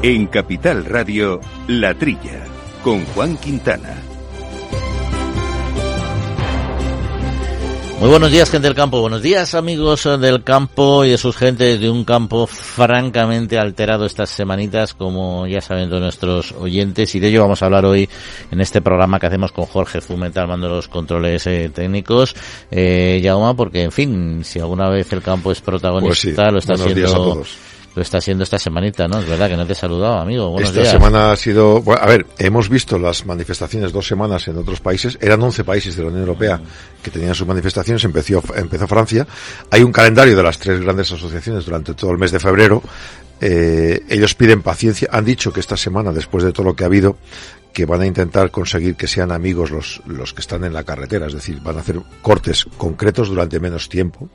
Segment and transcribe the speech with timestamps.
[0.00, 2.44] En Capital Radio, La Trilla,
[2.84, 3.96] con Juan Quintana.
[7.98, 9.00] Muy buenos días, gente del campo.
[9.00, 14.30] Buenos días, amigos del campo y de sus gentes de un campo francamente alterado estas
[14.30, 17.12] semanitas, como ya saben todos nuestros oyentes.
[17.16, 18.08] Y de ello vamos a hablar hoy
[18.52, 22.36] en este programa que hacemos con Jorge Zumeta, al mando de los controles eh, técnicos.
[22.70, 26.74] Eh, Yauma, porque, en fin, si alguna vez el campo es protagonista, pues lo está
[26.74, 27.67] Buenos todos.
[27.98, 29.18] Lo está haciendo esta semanita, ¿no?
[29.18, 30.50] Es verdad que no te he saludado, amigo.
[30.50, 30.92] Buenos Esta días.
[30.92, 35.18] semana ha sido, bueno, a ver, hemos visto las manifestaciones dos semanas en otros países,
[35.20, 36.60] eran 11 países de la Unión Europea
[37.02, 39.26] que tenían sus manifestaciones, empezó, empezó Francia,
[39.70, 42.84] hay un calendario de las tres grandes asociaciones durante todo el mes de febrero,
[43.40, 46.86] eh, ellos piden paciencia, han dicho que esta semana, después de todo lo que ha
[46.86, 47.16] habido,
[47.72, 51.26] que van a intentar conseguir que sean amigos los, los que están en la carretera,
[51.26, 54.30] es decir, van a hacer cortes concretos durante menos tiempo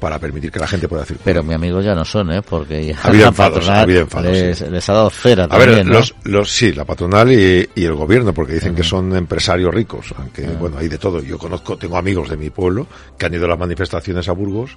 [0.00, 1.24] para permitir que la gente pueda circular.
[1.24, 2.42] Pero mi amigo ya no son, ¿eh?
[2.42, 4.64] Porque ya Ha habido la enfados, ha habido enfados, les, sí.
[4.70, 5.94] les ha dado cera A ver, también, ¿no?
[5.94, 10.12] los, los, sí, la patronal y, y el gobierno, porque dicen que son empresarios ricos,
[10.18, 11.20] aunque, bueno, hay de todo.
[11.22, 14.76] Yo conozco, tengo amigos de mi pueblo que han ido a las manifestaciones a Burgos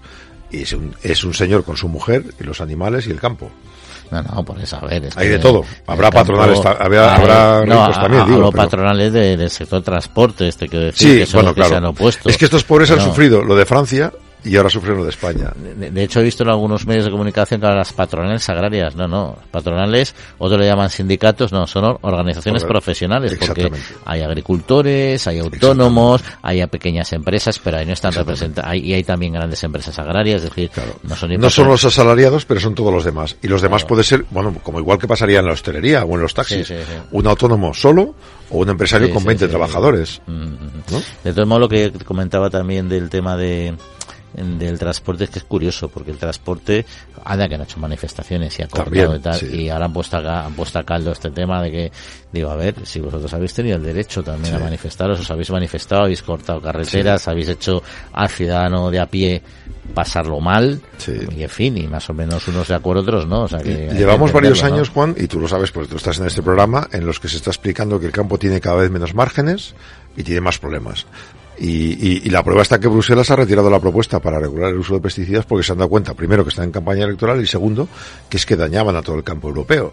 [0.50, 3.52] y es un, es un señor con su mujer y los animales y el campo.
[4.10, 5.04] No, no, por eso, a ver.
[5.04, 5.66] es Hay que de todo.
[5.86, 9.50] Habrá campo- patronales habrá- hay- habrá no, ricos también, a- digo, pero- patronales de- del
[9.50, 12.30] sector transporte, este que decir, Sí, que son bueno, los que se han opuesto.
[12.30, 14.14] Es que estos pobres han sufrido lo de Francia
[14.48, 15.52] y ahora sufren lo de España.
[15.56, 19.08] De, de hecho, he visto en algunos medios de comunicación que las patronales agrarias, no,
[19.08, 23.72] no, patronales, otros le llaman sindicatos, no, son or- organizaciones Orga- profesionales, porque
[24.06, 29.04] hay agricultores, hay autónomos, hay a pequeñas empresas, pero ahí no están representadas, y hay
[29.04, 30.72] también grandes empresas agrarias, es decir,
[31.04, 33.36] no son No son los asalariados, pero son todos los demás.
[33.42, 36.22] Y los demás puede ser, bueno, como igual que pasaría en la hostelería o en
[36.22, 36.67] los taxis.
[36.67, 36.94] Sí, sí, sí.
[37.11, 38.16] Un autónomo solo
[38.50, 39.50] o un empresario con sí, 20 sí.
[39.50, 40.22] trabajadores.
[40.28, 40.58] Mm, mm,
[40.92, 41.02] ¿no?
[41.23, 43.73] De todos modos, lo que comentaba también del tema de
[44.33, 46.86] del transporte es que es curioso porque el transporte
[47.23, 49.64] anda que han hecho manifestaciones y ha También, y tal sí.
[49.64, 51.92] y ahora han puesto a, han puesto a caldo este tema de que
[52.32, 56.04] digo a ver si vosotros habéis tenido el derecho también a manifestaros os habéis manifestado
[56.04, 57.82] habéis cortado carreteras habéis hecho
[58.14, 59.42] al ciudadano de a pie
[59.93, 60.82] pasarlo mal
[61.36, 63.87] y en fin y más o menos unos de acuerdo otros no o sea que
[63.98, 67.05] Llevamos varios años, Juan, y tú lo sabes porque tú estás en este programa, en
[67.05, 69.73] los que se está explicando que el campo tiene cada vez menos márgenes
[70.16, 71.05] y tiene más problemas.
[71.60, 74.94] Y, y- la prueba está que Bruselas ha retirado la propuesta para regular el uso
[74.95, 77.88] de pesticidas porque se han dado cuenta, primero, que están en campaña electoral y segundo,
[78.30, 79.92] que es que dañaban a todo el campo europeo.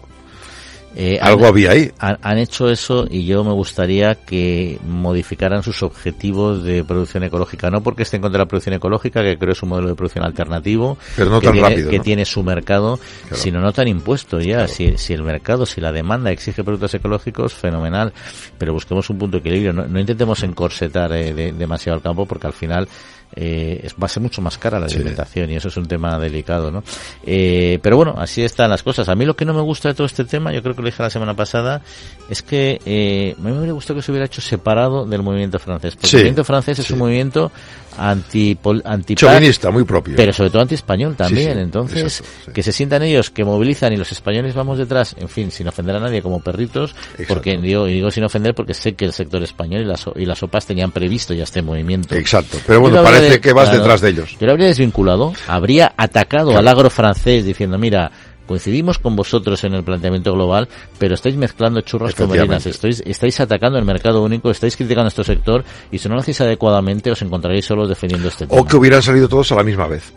[0.97, 1.91] Eh, Algo han- había ahí.
[1.99, 7.69] Han, han hecho eso y yo me gustaría que modificaran sus objetivos de producción ecológica.
[7.69, 10.97] No porque estén contra la producción ecológica, que creo es un modelo de producción alternativo,
[11.17, 12.03] Pero no que, tan tiene, rápido, que ¿no?
[12.03, 12.97] tiene su mercado,
[13.27, 13.35] Claro.
[13.35, 14.67] sino no tan impuesto ya.
[14.69, 18.13] Si, si el mercado, si la demanda exige productos ecológicos, fenomenal.
[18.57, 19.73] Pero busquemos un punto de equilibrio.
[19.73, 22.87] No, no intentemos encorsetar eh, de- demasiado el campo porque al final
[23.35, 24.95] eh, es- va a ser mucho más cara la Sí.
[24.95, 26.83] alimentación y eso es un tema delicado, ¿no?
[27.25, 29.09] Eh, pero bueno, así están las cosas.
[29.09, 30.85] A mí lo que no me gusta de todo este tema, yo creo que lo
[30.87, 31.81] dije la semana pasada,
[32.29, 35.59] es que eh, a mí me hubiera gustado que se hubiera hecho separado del movimiento
[35.59, 35.95] francés.
[35.95, 37.51] Porque Sí, el movimiento francés es un movimiento
[37.97, 40.15] anti, anti Chauvinista, muy propio.
[40.15, 41.53] pero sobre todo anti-español también.
[41.53, 42.51] sí, Entonces, exacto, sí.
[42.53, 45.95] que se sientan ellos, que movilizan y los españoles vamos detrás, en fin, sin ofender
[45.95, 47.25] a nadie como perritos, Exacto.
[47.33, 50.25] porque digo, y digo sin ofender porque sé que el sector español y las, y
[50.25, 52.15] las OPAs tenían previsto ya este movimiento.
[52.15, 52.57] Exacto.
[52.65, 54.35] Pero bueno, parece de- que vas claro, detrás de ellos.
[54.39, 58.11] Yo lo habría desvinculado, habría atacado al agro francés diciendo, mira,
[58.47, 60.67] coincidimos con vosotros en el planteamiento global,
[60.97, 65.23] pero estáis mezclando churros con merinas, estáis, estáis atacando el mercado único, estáis criticando nuestro
[65.23, 68.61] sector y si no lo hacéis adecuadamente os encontraréis solos defendiendo este tema.
[68.61, 70.11] O que hubieran salido todos a la misma vez.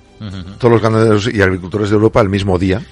[0.58, 2.82] Todos los ganaderos y agricultores de Europa el mismo día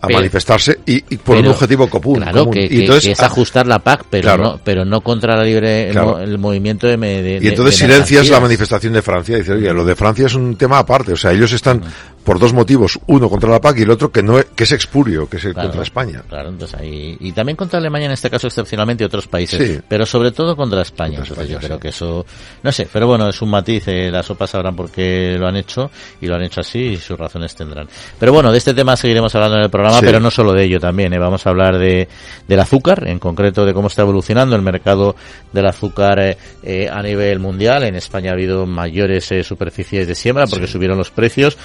[0.00, 2.16] a Pero- manifestarse y, y por un Pero, objetivo común.
[2.20, 2.54] Claro, común.
[2.54, 4.42] que, y entonces, que es ajustar la PAC, pero Claro.
[4.42, 6.08] no pero no contra la libre el, Claro.
[6.12, 9.36] mo- el movimiento de, de y entonces de silencias la manifestación de Francia.
[9.38, 11.12] Dice, oye, lo de Francia es un tema aparte.
[11.12, 11.82] O sea, ellos están
[12.24, 12.98] por dos motivos.
[13.06, 15.42] Uno contra la PAC y el otro que no es, que es expurio, que es
[15.42, 16.22] Claro, contra España.
[16.28, 19.80] Claro, entonces ahí, y también contra Alemania en este caso excepcionalmente y otros países, Sí.
[19.88, 21.16] pero sobre todo contra España.
[21.16, 22.24] Contra Entonces yo creo que eso,
[22.62, 25.56] no sé, pero bueno, es un matiz, eh, las sopas sabrán por qué lo han
[25.56, 25.90] hecho
[26.20, 27.88] y lo han hecho así y sus razones tendrán.
[28.18, 30.04] Pero bueno, de este tema seguiremos hablando en el programa, Sí.
[30.06, 32.08] pero no solo de ello también, eh, vamos a hablar de,
[32.46, 35.16] del azúcar, en concreto de cómo está evolucionando el mercado
[35.52, 37.82] del azúcar eh, eh, a nivel mundial.
[37.84, 41.56] En España ha habido mayores eh, superficies de siembra porque subieron los precios.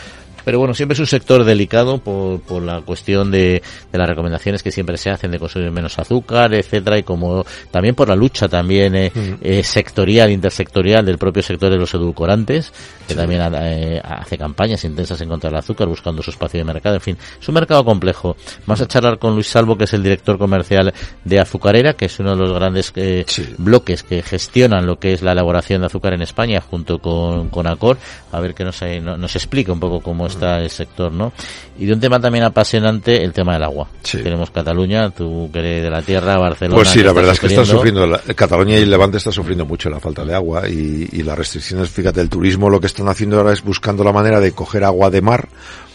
[0.48, 3.62] Pero bueno, siempre es un sector delicado por, por la cuestión de,
[3.92, 7.96] de las recomendaciones que siempre se hacen de consumir menos azúcar, etcétera, y como también
[7.96, 9.12] por la lucha también eh,
[9.42, 12.72] eh, sectorial, intersectorial del propio sector de los edulcorantes,
[13.10, 16.96] que también eh, hace campañas intensas en contra del azúcar, buscando su espacio de mercado,
[16.96, 18.38] en fin, es un mercado complejo.
[18.66, 20.94] Vamos a charlar con Luis Salvo, que es el director comercial
[21.26, 23.54] de Azucarera, que es uno de los grandes eh, Sí.
[23.58, 27.68] bloques que gestionan lo que es la elaboración de azúcar en España junto con, con
[27.68, 27.98] Acor,
[28.32, 31.12] a ver que nos, eh, no- nos explique un poco cómo está está el sector,
[31.12, 31.34] ¿no?
[31.78, 33.88] Y de un tema también apasionante, el tema del agua.
[34.12, 36.78] Tenemos Cataluña, tú que eres de la tierra, Barcelona.
[36.78, 40.00] Pues sí, la verdad es que están sufriendo, Cataluña y Levante está sufriendo mucho la
[40.00, 43.54] falta de agua y, y las restricciones, fíjate, el turismo lo que están haciendo ahora
[43.54, 45.50] es buscando la manera de coger agua de mar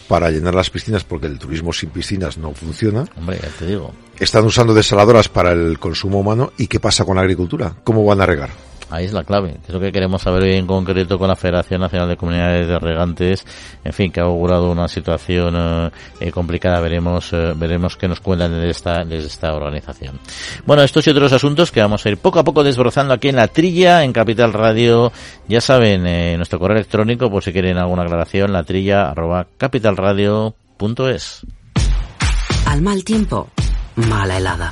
[0.07, 3.05] para llenar las piscinas porque el turismo sin piscinas no funciona.
[3.17, 3.91] Hombre, ya te digo.
[4.19, 7.75] Están usando desaladoras para el consumo humano y ¿qué pasa con la agricultura?
[7.83, 8.51] ¿Cómo van a regar?
[8.93, 9.55] Ahí es la clave.
[9.67, 12.77] Es lo que queremos saber hoy en concreto con la Federación Nacional de Comunidades de
[12.77, 13.43] Regantes.
[13.83, 16.79] En fin, que ha augurado una situación eh, complicada.
[16.79, 20.19] Veremos, eh, veremos qué nos cuentan desde esta, desde esta organización.
[20.67, 23.37] Bueno, estos y otros asuntos que vamos a ir poco a poco desbrozando aquí en
[23.37, 25.11] la trilla, en Capital Radio.
[25.47, 31.41] Ya saben, eh, nuestro correo electrónico, por si quieren alguna aclaración, la trilla arroba capitalradio.es.
[32.67, 33.49] Al mal tiempo,
[33.95, 34.71] mala helada.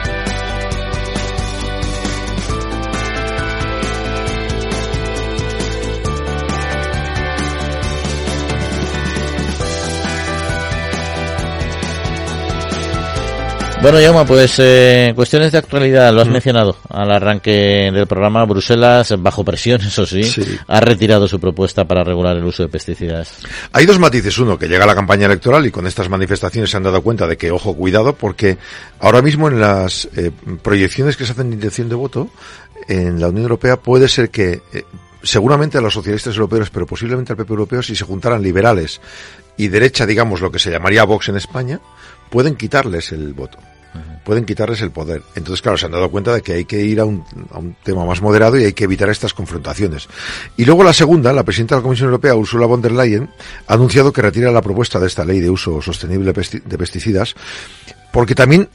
[13.81, 16.31] Bueno, Yama, pues eh, cuestiones de actualidad, lo has mm.
[16.31, 18.45] mencionado al arranque del programa.
[18.45, 20.21] Bruselas, bajo presión, eso sí,
[20.67, 23.39] ha retirado su propuesta para regular el uso de pesticidas.
[23.73, 24.37] Hay dos matices.
[24.37, 27.37] Uno, que llega la campaña electoral y con estas manifestaciones se han dado cuenta de
[27.37, 28.59] que, ojo, cuidado, porque
[28.99, 30.29] ahora mismo en las eh,
[30.61, 32.29] proyecciones que se hacen de intención de voto
[32.87, 34.83] en la Unión Europea puede ser que eh,
[35.23, 39.01] seguramente a los socialistas europeos, pero posiblemente al PP europeo, si se juntaran liberales
[39.57, 41.79] y derecha, digamos, lo que se llamaría Vox en España,
[42.29, 43.57] pueden quitarles el voto
[44.23, 45.21] pueden quitarles el poder.
[45.35, 47.75] Entonces, claro, se han dado cuenta de que hay que ir a un, a un,
[47.83, 50.07] tema más moderado y hay que evitar estas confrontaciones.
[50.57, 53.29] Y luego la segunda, la presidenta de la Comisión Europea, Ursula von der Leyen,
[53.67, 57.35] ha anunciado que retira la propuesta de esta ley de uso sostenible de pesticidas,
[58.11, 58.69] porque también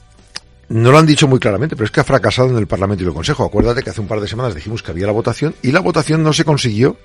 [0.68, 3.06] no lo han dicho muy claramente, pero es que ha fracasado en el Parlamento y
[3.06, 3.44] el Consejo.
[3.44, 6.22] Acuérdate que hace un par de semanas dijimos que había la votación y la votación
[6.22, 6.96] no se consiguió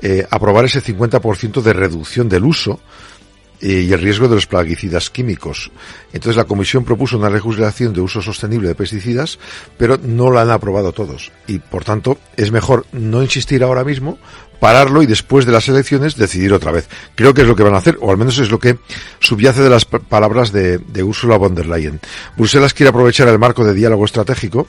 [0.00, 2.80] eh, aprobar ese 50% de reducción del uso
[3.62, 5.70] eh, y el riesgo de los plaguicidas químicos.
[6.12, 9.38] Entonces la Comisión propuso una legislación de uso sostenible de pesticidas,
[9.78, 11.30] pero no la han aprobado todos.
[11.46, 14.18] Y por tanto es mejor no insistir ahora mismo,
[14.62, 16.88] pararlo y después de las elecciones decidir otra vez.
[17.14, 18.78] Creo que es lo que van a hacer, o al menos es lo que
[19.18, 22.00] subyace de las palabras de, de Ursula von der Leyen.
[22.36, 24.68] Bruselas quiere aprovechar el marco de diálogo estratégico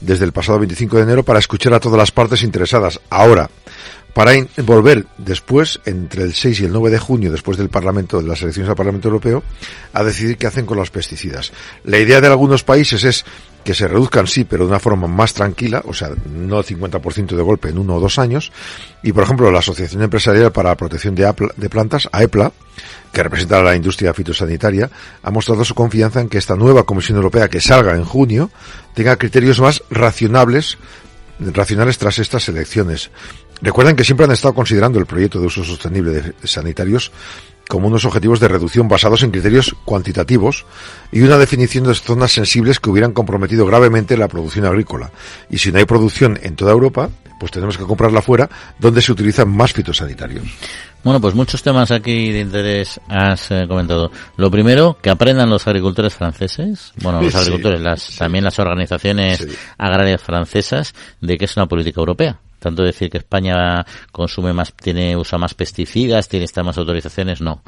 [0.00, 3.00] desde el pasado 25 de enero para escuchar a todas las partes interesadas.
[3.10, 3.50] Ahora,
[4.14, 8.28] para volver después, entre el 6 y el 9 de junio, después del Parlamento, de
[8.28, 9.42] las elecciones al Parlamento Europeo,
[9.92, 11.52] a decidir qué hacen con los pesticidas.
[11.84, 13.24] La idea de algunos países es
[13.64, 17.42] que se reduzcan, sí, pero de una forma más tranquila, o sea, no 50% de
[17.42, 18.52] golpe en uno o dos años.
[19.02, 22.52] Y, por ejemplo, la Asociación Empresarial para la Protección de, de Plantas, AEPLA,
[23.12, 24.90] que representa a la industria fitosanitaria,
[25.22, 28.50] ha mostrado su confianza en que esta nueva Comisión Europea que salga en junio
[28.94, 30.78] tenga criterios más racionables
[31.38, 33.10] racionales tras estas elecciones.
[33.62, 37.12] Recuerden que siempre han estado considerando el proyecto de uso sostenible de sanitarios
[37.68, 40.66] como unos objetivos de reducción basados en criterios cuantitativos
[41.12, 45.10] y una definición de zonas sensibles que hubieran comprometido gravemente la producción agrícola.
[45.48, 47.08] Y si no hay producción en toda Europa,
[47.38, 50.44] pues tenemos que comprarla fuera, donde se utilizan más fitosanitarios.
[51.04, 54.10] Bueno, pues muchos temas aquí de interés has eh, comentado.
[54.36, 59.46] Lo primero, que aprendan los agricultores franceses, bueno, los agricultores, las, también las organizaciones
[59.78, 65.16] agrarias francesas, de que es una política europea tanto decir que España consume más, tiene,
[65.16, 67.62] usa más pesticidas, tiene estas más autorizaciones, no.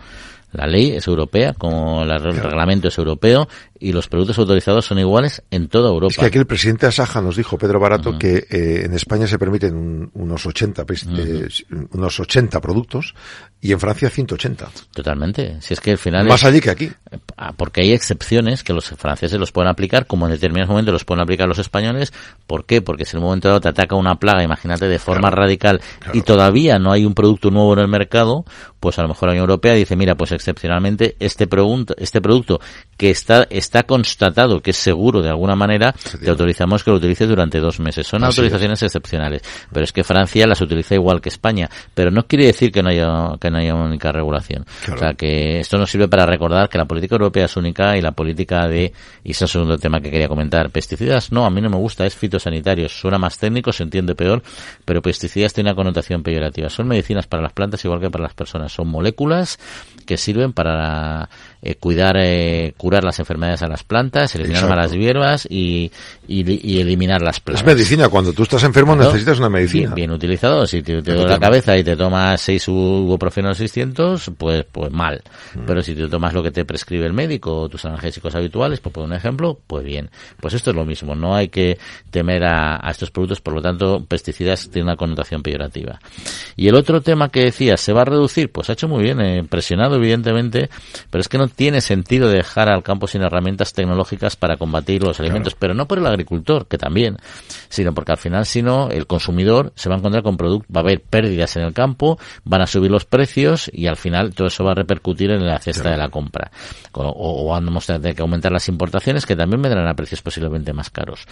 [0.54, 5.42] La ley es europea, como el reglamento es europeo, y los productos autorizados son iguales
[5.50, 6.12] en toda Europa.
[6.12, 9.38] Es que aquí el presidente Asaja nos dijo, Pedro Barato, que eh, en España se
[9.38, 10.86] permiten unos 80
[11.18, 11.48] eh,
[11.92, 13.14] unos 80 productos
[13.60, 14.70] y en Francia 180.
[14.92, 15.56] Totalmente.
[15.60, 16.90] Si es que al final más allí que aquí.
[17.36, 21.04] Ah, porque hay excepciones que los franceses los pueden aplicar, como en determinados momentos los
[21.04, 22.12] pueden aplicar los españoles.
[22.46, 22.80] ¿Por qué?
[22.80, 25.80] Porque si en un momento dado te ataca una plaga, imagínate de forma radical
[26.12, 28.44] y todavía no hay un producto nuevo en el mercado,
[28.80, 32.60] pues a lo mejor la Unión Europea dice, mira, pues excepcionalmente este producto, este producto
[32.96, 37.28] que está está constatado que es seguro de alguna manera, te autorizamos que lo utilices
[37.28, 38.06] durante dos meses.
[38.06, 42.46] Son autorizaciones excepcionales, pero es que Francia las utiliza igual que España, pero no quiere
[42.46, 44.64] decir que no haya que no haya una única regulación.
[44.92, 48.02] O sea que esto nos sirve para recordar que la política Europea es única y
[48.02, 48.92] la política de,
[49.24, 51.76] y ese es el segundo tema que quería comentar, pesticidas no, a mí no me
[51.76, 54.42] gusta, es fitosanitarios, suena más técnico, se entiende peor,
[54.84, 56.68] pero pesticidas tiene una connotación peyorativa.
[56.68, 59.58] Son medicinas para las plantas igual que para las personas, son moléculas
[60.06, 61.28] que sirven para
[61.66, 65.90] eh, cuidar, eh, curar las enfermedades a las plantas, eliminar malas hierbas y,
[66.28, 67.62] y, eliminar las plagas.
[67.62, 69.94] Es medicina, cuando tú estás enfermo necesitas una medicina.
[69.94, 74.66] Bien, utilizado, si te, te duele la cabeza y te tomas 6 ibuprofeno 600, pues,
[74.70, 75.22] pues mal.
[75.54, 75.60] Mm.
[75.66, 78.92] Pero si te tomas lo que te prescribe el médico o tus analgésicos habituales, por
[78.92, 80.10] poner un ejemplo, pues bien.
[80.40, 81.78] Pues esto es lo mismo, no hay que
[82.10, 85.98] temer a, estos productos, por lo tanto, pesticidas tienen una connotación peyorativa.
[86.56, 88.52] Y el otro tema que decías, ¿se va a reducir?
[88.52, 90.68] Pues ha hecho muy bien, eh, presionado evidentemente,
[91.10, 95.20] pero es que no tiene sentido dejar al campo sin herramientas tecnológicas para combatir los
[95.20, 97.16] alimentos, pero no por el agricultor, que también,
[97.68, 100.80] sino porque al final, si no, el consumidor se va a encontrar con productos, va
[100.80, 104.48] a haber pérdidas en el campo, van a subir los precios y al final todo
[104.48, 106.50] eso va a repercutir en la cesta de la compra.
[106.92, 110.72] O, o vamos a tener que aumentar las importaciones que también vendrán a precios posiblemente
[110.72, 111.26] más caros.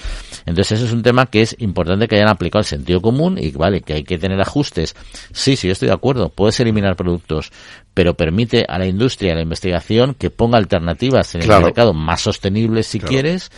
[0.46, 3.50] Entonces, eso es un tema que es importante que hayan aplicado el sentido común y
[3.52, 4.94] vale, que hay que tener ajustes.
[5.32, 6.30] Sí, sí, yo estoy de acuerdo.
[6.30, 7.52] Puedes eliminar productos,
[7.94, 12.22] pero permite a la industria, a la investigación, que ponga alternativas en el mercado más
[12.22, 13.50] sostenibles si quieres,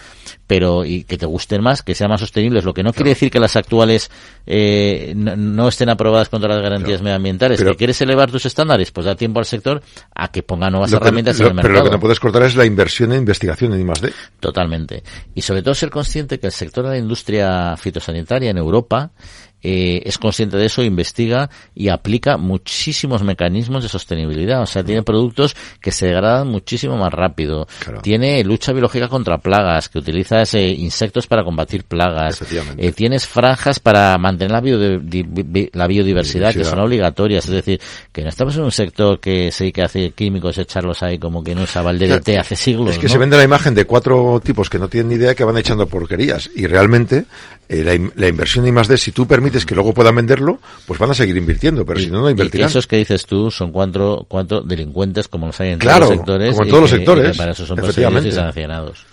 [0.47, 2.65] pero y que te gusten más, que sean más sostenibles.
[2.65, 4.11] Lo que no quiere decir que las actuales
[4.47, 7.63] eh, no, estén aprobadas contra las garantías medioambientales.
[7.63, 8.91] ¿Que quieres elevar tus estándares?
[8.91, 9.83] Pues da tiempo al sector
[10.15, 11.73] a que ponga nuevas herramientas en el mercado.
[11.73, 14.13] Pero lo que no puedes cortar es la inversión en investigación en I+.D.
[14.41, 15.03] Totalmente.
[15.35, 19.13] Y sobre todo ser consciente que el sector de la industria fitosanitaria en Europa
[19.67, 24.61] eh, es consciente de eso, investiga y aplica muchísimos mecanismos de sostenibilidad.
[24.61, 27.67] O sea, tiene productos que se degradan muchísimo más rápido.
[28.03, 32.43] Tiene lucha biológica contra plagas, que utiliza ese insectos para combatir plagas.
[32.77, 34.61] Eh, tienes franjas para mantener la,
[35.73, 37.47] la biodiversidad, que son obligatorias.
[37.47, 37.81] Es decir,
[38.13, 41.55] que no estamos en un sector que se que hace químicos, echarlos ahí como que
[41.55, 42.91] no usaba el DDT hace siglos.
[42.91, 45.43] Es que se vende la imagen de cuatro tipos que no tienen ni idea que
[45.43, 46.51] van echando porquerías.
[46.55, 47.25] Y realmente
[47.69, 51.15] eh, la, la, inversión de si tú permites que luego puedan venderlo, pues van a
[51.15, 52.69] seguir invirtiendo, pero si no, no invertirán.
[52.69, 56.09] Y esos que dices tú son cuatro, cuatro delincuentes como los hay en todos los
[56.11, 56.51] sectores.
[56.51, 57.37] como en todos los sectores.
[57.37, 59.07] para eso son perseguidos y sancionados.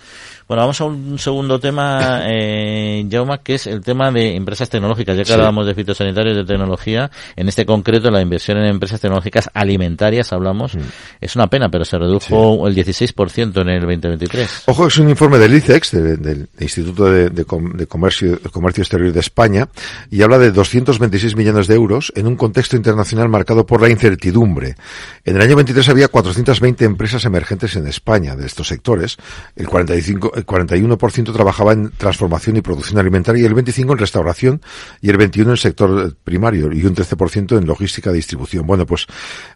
[0.48, 5.16] Bueno, vamos a un segundo tema, eh, Jauma, que es el tema de empresas tecnológicas.
[5.16, 9.50] Ya que hablábamos de fitosanitarios de tecnología, en este concreto la inversión en empresas tecnológicas
[9.54, 10.72] alimentarias, hablamos,
[11.20, 14.64] es una pena, pero se redujo el 16% en el 2023.
[14.66, 17.44] Ojo, es un informe del ICEX, del Instituto de,
[17.86, 19.68] Comercio, Comercio Exterior de España,
[20.10, 24.76] y habla de 226 millones de euros en un contexto internacional marcado por la incertidumbre.
[25.24, 29.16] En el año 23 había 420 empresas emergentes en España de estos sectores,
[29.56, 34.62] el 45 el 41% trabajaba en transformación y producción alimentaria y el 25% en restauración
[35.00, 38.66] y el 21% en sector primario y un 13% en logística y distribución.
[38.66, 39.06] Bueno, pues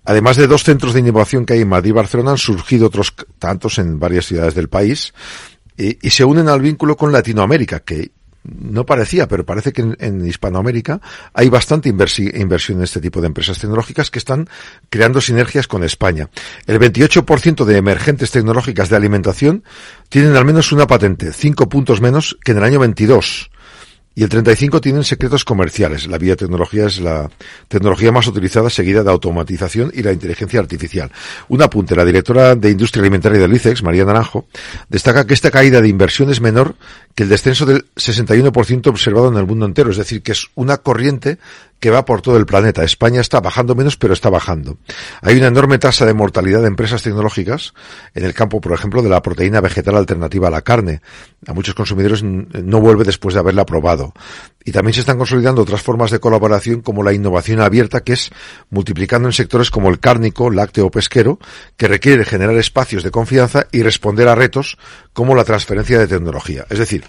[0.05, 3.15] además de dos centros de innovación que hay en Madrid y Barcelona, han surgido otros
[3.39, 5.15] tantos en varias ciudades del país
[5.77, 8.11] y, y se unen al vínculo con Latinoamérica, que
[8.47, 11.01] no parecía, pero parece que en, Hispanoamérica
[11.33, 14.49] hay bastante inversión en este tipo de empresas tecnológicas que están
[14.89, 16.29] creando sinergias con España.
[16.67, 19.65] El 28% de emergentes tecnológicas de alimentación
[20.09, 23.51] tienen al menos una patente, cinco puntos menos que en el año 22
[24.19, 26.07] y el 35 tienen secretos comerciales.
[26.07, 27.31] La biotecnología es la
[27.69, 31.13] tecnología más utilizada seguida de automatización y la inteligencia artificial.
[31.49, 34.47] Un apunte, la directora de Industria Alimentaria del ICEX, María Naranjo,
[34.89, 36.77] destaca que esta caída de inversión es menor
[37.15, 40.79] que el descenso del 61% observado en el mundo entero, es decir, que es una
[40.79, 41.39] corriente
[41.81, 42.83] que va por todo el planeta.
[42.83, 44.79] España está bajando menos, pero está bajando.
[45.23, 47.75] Hay una enorme tasa de mortalidad de empresas tecnológicas
[48.15, 51.03] en el campo, por ejemplo, de la proteína vegetal alternativa a la carne.
[51.47, 54.13] A muchos consumidores no vuelve después de haberla probado.
[54.65, 58.31] Y también se están consolidando otras formas de colaboración como la innovación abierta, que es
[58.71, 61.39] multiplicando en sectores como el cárnico, lácteo o pesquero,
[61.77, 64.77] que requiere generar espacios de confianza y responder a retos
[65.13, 66.67] como la transferencia de tecnología.
[66.69, 67.05] Es decir,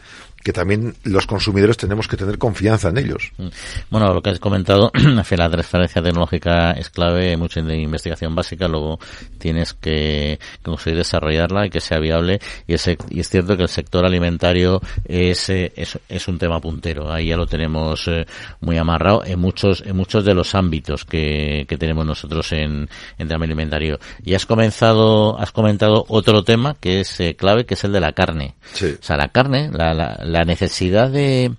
[0.48, 3.34] que también los consumidores tenemos que tener confianza en ellos.
[3.38, 3.48] Mm.
[3.90, 4.94] Bueno, lo que has comentado,
[5.30, 8.98] la transferencia tecnológica es clave, mucho de investigación básica, luego
[9.40, 12.40] tienes que conseguir desarrollarla y que sea viable.
[12.66, 16.62] Y es, y es cierto que el sector alimentario es, eh, es, es, un tema
[16.62, 18.26] puntero, ahí ya lo tenemos eh,
[18.62, 22.88] muy amarrado en muchos, en muchos de los ámbitos que, que tenemos nosotros en,
[23.18, 24.00] en tema alimentario.
[24.24, 28.00] Y has comenzado, has comentado otro tema que es eh, clave, que es el de
[28.00, 28.56] la carne.
[28.74, 31.52] O sea, la carne, la, la la necesidad de,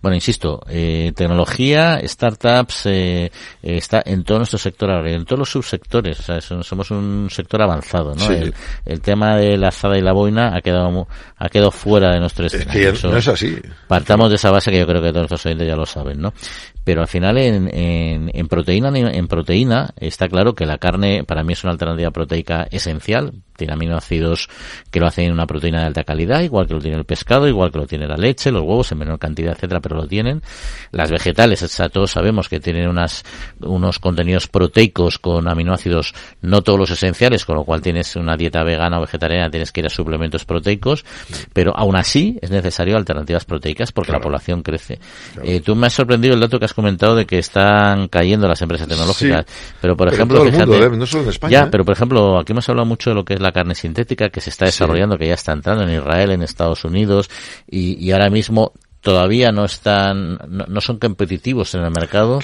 [0.00, 3.30] bueno, insisto, eh, tecnología, startups, eh,
[3.62, 6.20] está en todo nuestro sector ahora, en todos los subsectores.
[6.20, 8.30] O sea, somos un sector avanzado, ¿no?
[8.30, 12.46] El, tema de la azada y la boina ha quedado ha quedado fuera de nuestro
[12.46, 12.90] escenario.
[12.90, 13.56] Es no es así.
[13.86, 16.32] Partamos de esa base que yo creo que todos los oyentes ya lo saben, ¿no?
[16.88, 17.68] Pero al final en,
[18.32, 22.66] en, proteína en proteína está claro que la carne para mí es una alternativa proteica
[22.70, 24.48] esencial tiene aminoácidos
[24.90, 27.48] que lo hacen en una proteína de alta calidad, igual que lo tiene el pescado,
[27.48, 30.42] igual que lo tiene la leche, los huevos en menor cantidad, etcétera, pero lo tienen.
[30.92, 33.24] Las vegetales, etcétera, todos sabemos que tienen unas,
[33.60, 38.62] unos contenidos proteicos con aminoácidos, no todos los esenciales, con lo cual tienes una dieta
[38.62, 41.04] vegana o vegetariana, tienes que ir a suplementos proteicos,
[41.52, 45.00] pero aún así es necesario alternativas proteicas porque la población crece.
[45.42, 48.62] Eh, tú me has sorprendido el dato que has comentado de que están cayendo las
[48.62, 49.46] empresas tecnológicas,
[49.80, 50.90] pero por ejemplo, fíjate, ¿eh?
[50.90, 51.50] no solo en España.
[51.50, 51.68] Ya, ¿eh?
[51.72, 54.40] pero por ejemplo, aquí hemos hablado mucho de lo que es la carne sintética que
[54.40, 57.30] se está desarrollando, que ya está entrando en Israel, en Estados Unidos
[57.68, 62.40] y, ahora mismo todavía no están no, son competitivos en el mercado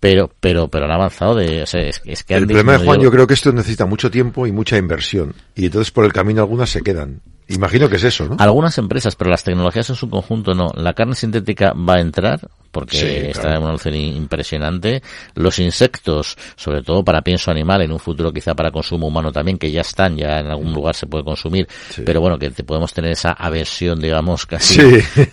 [0.00, 3.34] pero pero pero han avanzado de es, que el problema de Juan yo creo que
[3.34, 7.20] esto necesita mucho tiempo y mucha inversión y entonces por el camino algunas se quedan
[7.48, 8.36] Imagino que es eso, ¿no?
[8.38, 10.70] Algunas empresas, pero las tecnologías en su conjunto no.
[10.74, 12.40] La carne sintética va a entrar
[12.72, 15.02] porque está en una alcance impresionante.
[15.34, 19.58] Los insectos, sobre todo para pienso animal, en un futuro quizá para consumo humano también,
[19.58, 21.68] que ya están, ya en algún lugar se puede consumir,
[22.04, 24.80] pero bueno, que podemos tener esa aversión, digamos, casi,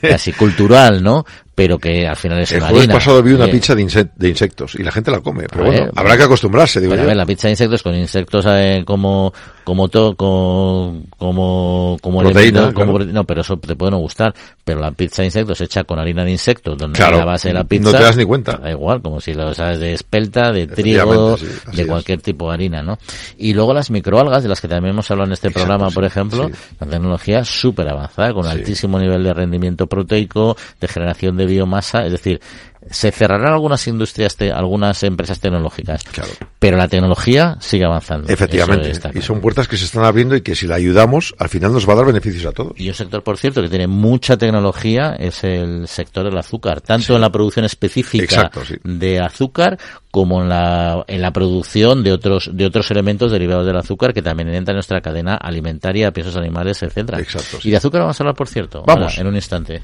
[0.01, 1.25] casi cultural, ¿no?
[1.59, 4.81] Pero que al final es el una jueves pasado vi una pizza de, insectos y
[4.81, 7.01] la gente la come, pero bueno, habrá que acostumbrarse, digo yo.
[7.01, 9.33] A ver, la pizza de insectos con insectos eh, como
[9.65, 14.91] como todo como como como proteína, no, pero eso te puede no gustar, pero la
[14.91, 17.97] pizza de insectos hecha con harina de insectos, donde la base de la pizza no
[17.97, 18.55] te das ni cuenta.
[18.55, 21.37] Da igual, como si lo sabes de espelta, de trigo,
[21.73, 22.97] de cualquier tipo de harina, ¿no?
[23.37, 26.49] Y luego las microalgas de las que también hemos hablado en este programa, por ejemplo,
[26.79, 32.11] la tecnología súper avanzada con altísimo nivel de rendimiento proteico, de generación de biomasa, es
[32.11, 32.39] decir,
[32.89, 36.31] se cerrarán algunas industrias, algunas empresas tecnológicas, claro.
[36.59, 38.31] pero la tecnología sigue avanzando.
[38.31, 41.73] Efectivamente, y son puertas que se están abriendo y que si la ayudamos, al final
[41.73, 42.73] nos va a dar beneficios a todos.
[42.77, 47.15] Y un sector, por cierto, que tiene mucha tecnología es el sector del azúcar, tanto
[47.15, 48.49] en la producción específica
[48.83, 49.77] de azúcar
[50.09, 54.21] como en la, en la producción de otros, de otros elementos derivados del azúcar que
[54.21, 57.19] también entran en nuestra cadena alimentaria, piezas animales, etcétera.
[57.63, 59.17] Y de azúcar vamos a hablar, por cierto, vamos.
[59.17, 59.83] en un instante.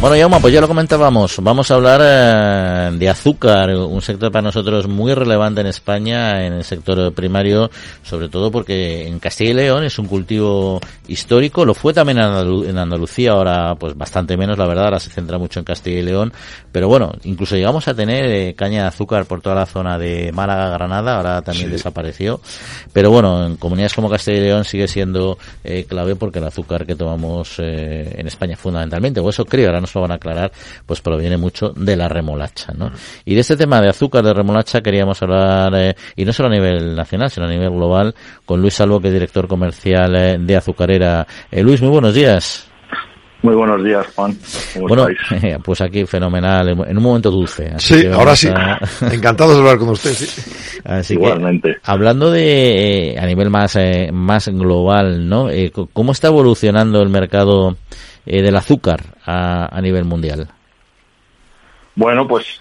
[0.00, 1.38] Bueno, Yauma, pues ya lo comentábamos.
[1.42, 6.52] Vamos a hablar eh, de azúcar, un sector para nosotros muy relevante en España, en
[6.52, 7.68] el sector primario,
[8.04, 11.64] sobre todo porque en Castilla y León es un cultivo histórico.
[11.64, 15.58] Lo fue también en Andalucía, ahora pues bastante menos, la verdad, ahora se centra mucho
[15.58, 16.32] en Castilla y León.
[16.70, 20.30] Pero bueno, incluso llegamos a tener eh, caña de azúcar por toda la zona de
[20.30, 22.40] Málaga, Granada, ahora también desapareció.
[22.92, 26.86] Pero bueno, en comunidades como Castilla y León sigue siendo eh, clave porque el azúcar
[26.86, 30.52] que tomamos en España fundamentalmente, o eso creo, ahora no lo van a aclarar,
[30.86, 32.90] pues proviene mucho de la remolacha, ¿no?
[33.24, 36.52] Y de este tema de azúcar de remolacha queríamos hablar, eh, y no solo a
[36.52, 40.56] nivel nacional, sino a nivel global, con Luis Salvo, que es director comercial eh, de
[40.56, 41.26] Azucarera.
[41.50, 42.64] Eh, Luis, muy buenos días.
[43.40, 44.36] Muy buenos días, Juan.
[44.80, 45.06] bueno,
[45.64, 47.72] pues aquí fenomenal, en un momento dulce.
[47.78, 48.48] sí, ahora sí.
[49.12, 51.14] Encantados de hablar con usted, sí.
[51.14, 51.76] Igualmente.
[51.84, 53.78] hablando de a nivel más
[54.12, 55.46] más global, ¿no?
[55.92, 57.76] ¿Cómo está evolucionando el mercado
[58.28, 60.48] eh, del azúcar a, nivel mundial?
[61.94, 62.60] Bueno, pues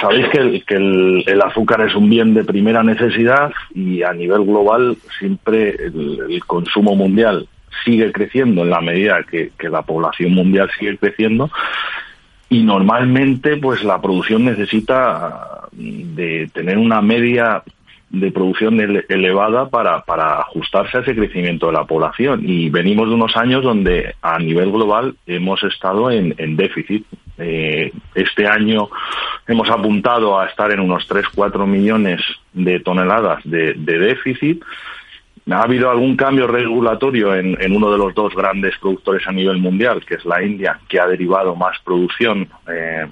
[0.00, 5.70] sabéis que, el, azúcar es un bien de primera necesidad y a nivel global siempre
[5.70, 7.48] el, consumo mundial
[7.84, 11.50] sigue creciendo en la medida que, que, la población mundial sigue creciendo
[12.48, 17.62] y normalmente pues la producción necesita de tener una media
[18.20, 22.40] de producción elevada para, para ajustarse a ese crecimiento de la población.
[22.44, 27.04] Y venimos de unos años donde a nivel global hemos estado en, déficit.
[27.38, 28.88] Eh, este año
[29.46, 34.62] hemos apuntado a estar en unos 3-4 millones de toneladas de, déficit.
[35.50, 39.58] Ha habido algún cambio regulatorio en, en, uno de los dos grandes productores a nivel
[39.58, 43.06] mundial, que es la India, que ha derivado más producción eh,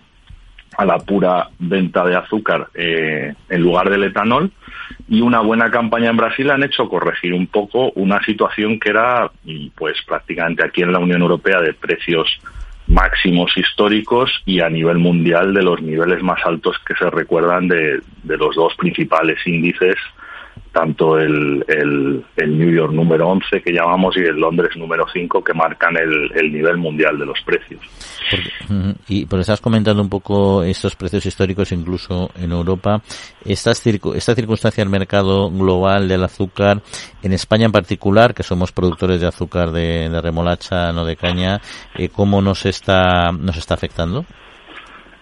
[0.77, 4.51] a la pura venta de azúcar eh, en lugar del etanol.
[5.09, 9.31] Y una buena campaña en Brasil han hecho corregir un poco una situación que era
[9.75, 12.29] pues prácticamente aquí en la Unión Europea de precios
[12.87, 18.01] máximos históricos y a nivel mundial de los niveles más altos que se recuerdan de,
[18.23, 19.97] de los dos principales índices
[20.75, 25.55] tanto el, el, New York número 11 que llamamos y el Londres número 5 que
[25.55, 27.81] marcan el, el nivel mundial de los precios.
[29.09, 33.01] y por estás comentando un poco estos precios históricos incluso en Europa,
[33.45, 36.83] estas esta circunstancia del mercado global del azúcar,
[37.23, 41.61] en España en particular, que somos productores de azúcar de, remolacha, no de caña,
[41.97, 44.25] eh, ¿cómo nos está, nos está afectando?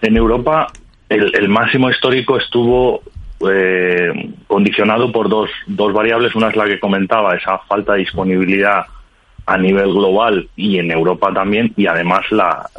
[0.01, 0.67] En Europa
[1.13, 3.03] el, máximo histórico estuvo
[3.51, 6.35] eh, condicionado por dos, dos variables.
[6.35, 8.85] Una es la que comentaba, esa falta de disponibilidad
[9.45, 12.69] a nivel global y en Europa también, y además la,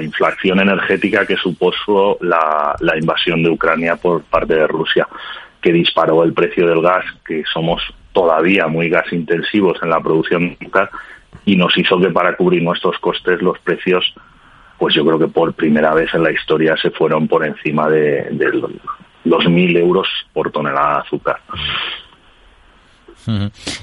[0.00, 5.08] inflación energética que supuso la, la invasión de Ucrania por parte de Rusia,
[5.60, 10.56] que disparó el precio del gas, que somos todavía muy gas intensivos en la producción
[10.60, 10.90] de gas,
[11.44, 14.14] y nos hizo que para cubrir nuestros costes los precios,
[14.78, 18.28] pues yo creo que por primera vez en la historia se fueron por encima de,
[18.30, 18.62] de,
[19.24, 21.40] 2.000 euros por tonelada de azúcar.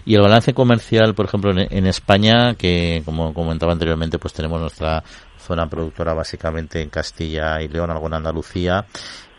[0.06, 5.04] Y el balance comercial, por ejemplo, en, España, que como comentaba anteriormente, pues tenemos nuestra
[5.38, 8.86] zona productora básicamente en Castilla y León, algo Andalucía.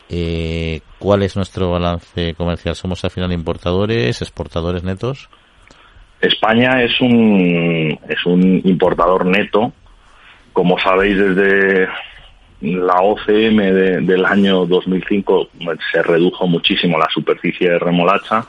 [0.08, 2.74] Eh, ¿Cuál es nuestro balance comercial?
[2.74, 5.28] ¿Somos al final importadores, exportadores netos?
[6.20, 9.72] España es un, es un importador neto.
[10.52, 11.88] Como sabéis, desde
[12.62, 13.56] la OCM
[14.06, 15.48] del año 2005
[15.90, 18.46] se redujo muchísimo la superficie de remolacha.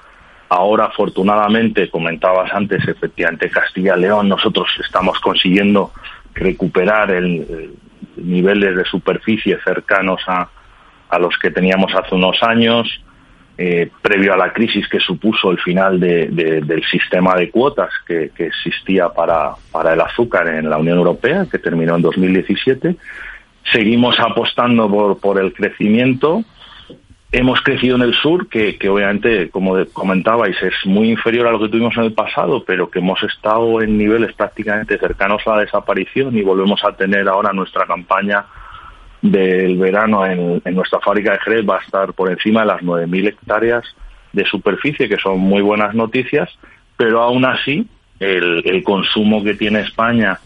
[0.49, 5.91] Ahora, afortunadamente, comentabas antes, efectivamente, Castilla-León, nosotros estamos consiguiendo
[6.36, 7.73] recuperar el,
[8.17, 10.47] niveles de superficie cercanos a,
[11.10, 12.88] a los que teníamos hace unos años.
[13.56, 19.10] Eh, previo a la crisis que supuso el final del sistema de cuotas que, existía
[19.10, 22.95] para, para, el azúcar en la Unión Europea, que terminó en 2017.
[23.71, 26.43] Seguimos apostando por, por el crecimiento.
[27.32, 31.69] Hemos crecido en el sur, que, obviamente, como comentabais, es muy inferior a lo que
[31.69, 36.38] tuvimos en el pasado, pero que hemos estado en niveles prácticamente cercanos a la desaparición
[36.38, 38.45] y volvemos a tener ahora nuestra campaña
[39.23, 43.30] del verano en, nuestra fábrica de Jerez va a estar por encima de las 9.000
[43.30, 43.84] hectáreas
[44.34, 46.49] de superficie, que son muy buenas noticias,
[46.97, 47.88] pero aún así
[48.19, 50.39] el, consumo que tiene España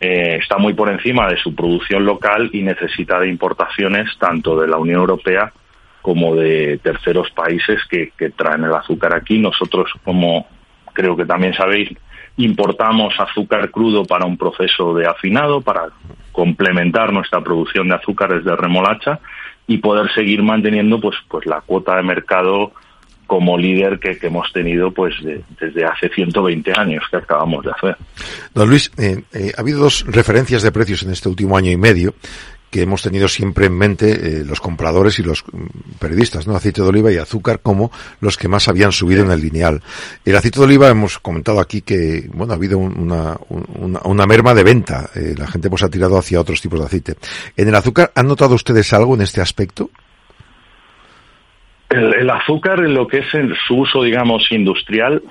[0.00, 4.68] eh, está muy por encima de su producción local y necesita de importaciones tanto de
[4.68, 5.52] la Unión Europea
[6.02, 9.38] como de terceros países que, traen el azúcar aquí.
[9.38, 10.46] Nosotros, como
[10.92, 11.90] creo que también sabéis,
[12.36, 15.88] importamos azúcar crudo para un proceso de afinado, para
[16.30, 19.18] complementar nuestra producción de azúcares de remolacha
[19.66, 22.72] y poder seguir manteniendo pues pues la cuota de mercado
[23.26, 25.14] como líder que, hemos tenido pues
[25.60, 27.96] desde hace 120 años que acabamos de hacer.
[28.54, 31.76] Don Luis, eh, eh, ha habido dos referencias de precios en este último año y
[31.76, 32.14] medio
[32.70, 34.10] que hemos tenido siempre en mente
[34.40, 36.56] eh, los compradores y los mm, periodistas, ¿no?
[36.56, 39.82] Aceite de oliva y azúcar como los que más habían subido en el lineal.
[40.24, 44.64] El aceite de oliva hemos comentado aquí que, bueno, ha habido una, una, merma de
[44.64, 45.08] venta.
[45.14, 47.14] La gente pues ha tirado hacia otros tipos de aceite.
[47.56, 49.90] En el azúcar, ¿han notado ustedes algo en este aspecto?
[51.88, 55.22] El, azúcar, en lo que es en su uso, digamos, industrial,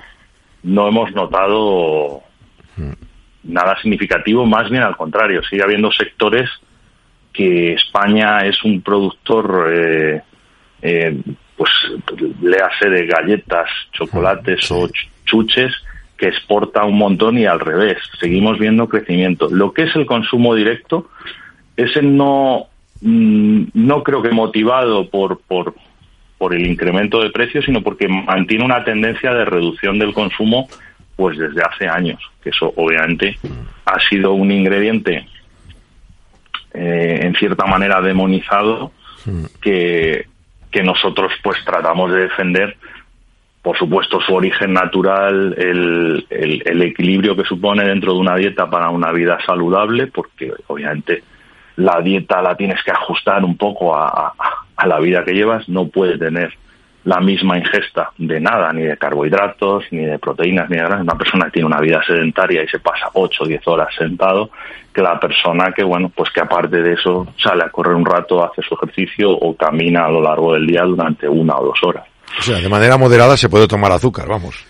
[0.62, 2.22] no hemos notado
[3.44, 6.50] nada significativo, más bien al contrario, sigue habiendo sectores
[7.32, 10.22] que España es un productor, eh,
[10.82, 11.20] eh,
[11.56, 11.70] pues
[12.40, 14.88] léase de galletas, chocolates o
[15.24, 15.72] chuches,
[16.16, 17.98] que exporta un montón y al revés.
[18.18, 19.48] Seguimos viendo crecimiento.
[19.50, 21.10] Lo que es el consumo directo,
[21.76, 22.68] ese no,
[23.02, 25.74] mm, no creo que motivado por, por,
[26.38, 30.68] por el incremento de precios, sino porque mantiene una tendencia de reducción del consumo
[31.16, 33.38] pues desde hace años, que eso obviamente
[33.86, 35.26] ha sido un ingrediente
[36.74, 38.92] eh, en cierta manera demonizado
[39.60, 40.26] que,
[40.70, 42.76] que nosotros pues tratamos de defender
[43.62, 48.90] por supuesto su origen natural, el, el, equilibrio que supone dentro de una dieta para
[48.90, 51.24] una vida saludable, porque obviamente
[51.74, 54.32] la dieta la tienes que ajustar un poco a
[54.84, 56.52] la vida que llevas, no puede tener
[57.06, 61.02] la misma ingesta de nada, ni de carbohidratos, ni de proteínas, ni de grasas.
[61.02, 64.50] Una persona que tiene una vida sedentaria y se pasa 8 o 10 horas sentado,
[64.92, 68.44] que la persona que, bueno, pues que aparte de eso sale a correr un rato,
[68.44, 72.04] hace su ejercicio o camina a lo largo del día durante una o dos horas.
[72.40, 74.66] O sea, de manera moderada se puede tomar azúcar, vamos.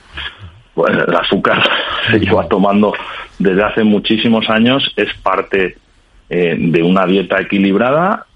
[0.75, 1.62] Pues el azúcar
[2.11, 2.92] se lleva tomando
[3.38, 5.79] desde hace muchísimos años, es parte
[6.29, 8.27] eh, de una dieta equilibrada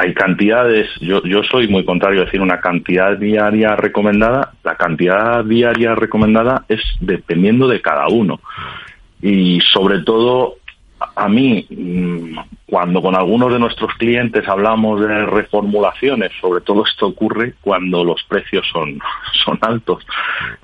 [0.00, 5.44] hay cantidades, yo, yo soy muy contrario a decir una cantidad diaria recomendada, la cantidad
[5.44, 8.40] diaria recomendada es dependiendo de cada uno.
[9.20, 10.56] Y sobre todo,
[11.14, 17.08] a mí, mm, cuando con algunos de nuestros clientes hablamos de reformulaciones, sobre todo esto
[17.08, 18.98] ocurre cuando los precios son,
[19.44, 20.06] son altos.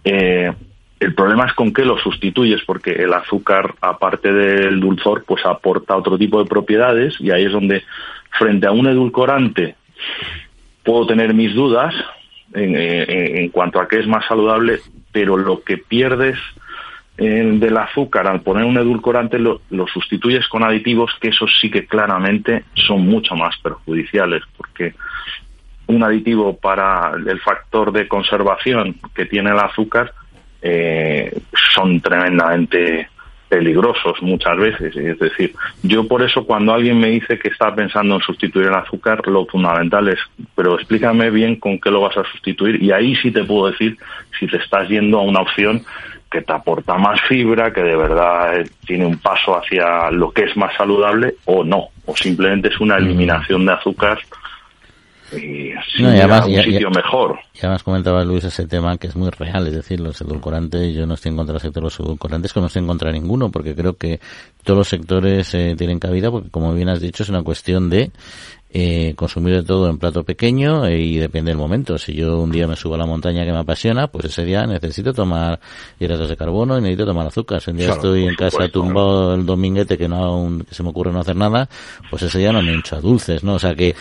[0.03, 0.51] Eh,
[0.99, 5.95] el problema es con qué lo sustituyes, porque el azúcar, aparte del dulzor, pues aporta
[5.95, 7.85] otro tipo de propiedades y ahí es donde
[8.39, 9.77] frente a un edulcorante
[10.85, 11.95] puedo tener mis dudas
[12.55, 14.81] en, cuanto a qué es más saludable,
[15.13, 16.39] pero lo que pierdes
[17.17, 19.61] del azúcar al poner un edulcorante lo,
[19.93, 24.95] sustituyes con aditivos que esos sí que claramente son mucho más perjudiciales, porque
[25.89, 30.13] un aditivo para el factor de conservación que tiene el azúcar
[30.63, 31.39] eh,
[31.75, 33.09] son tremendamente
[33.49, 34.97] peligrosos muchas veces.
[34.97, 38.75] Es decir, yo por eso cuando alguien me dice que está pensando en sustituir el
[38.75, 40.19] azúcar, lo fundamental es,
[40.55, 43.97] pero explícame bien con qué lo vas a sustituir y ahí sí te puedo decir
[44.39, 45.83] si te estás yendo a una opción
[46.31, 50.45] que te aporta más fibra, que de verdad eh, tiene un paso hacia lo que
[50.45, 54.19] es más saludable o no, o simplemente es una eliminación de azúcar
[55.33, 55.73] y,
[56.05, 57.39] además, un sitio mejor.
[57.55, 61.07] Y además comentaba Luis ese tema que es muy real, es decir, los edulcorantes, yo
[61.07, 63.19] no estoy en contra del sector de los edulcorantes, que no estoy en contra de
[63.19, 64.21] ninguno, porque creo que
[64.63, 68.11] todos los sectores eh, tienen cabida, porque como bien has dicho, es una cuestión de
[68.79, 71.97] eh, consumir de todo en plato pequeño eh, y depende del momento.
[71.97, 74.67] Si yo un día me subo a la montaña que me apasiona, pues ese día
[74.67, 75.59] necesito tomar
[75.99, 77.63] hidratos de carbono y necesito tomar azúcar.
[77.63, 81.11] Si un día estoy en casa tumbado el dominguete que no que se me ocurre
[81.11, 81.71] no hacer nada,
[82.11, 83.55] pues ese día no me hincho a dulces, ¿no?
[83.55, 83.95] O sea que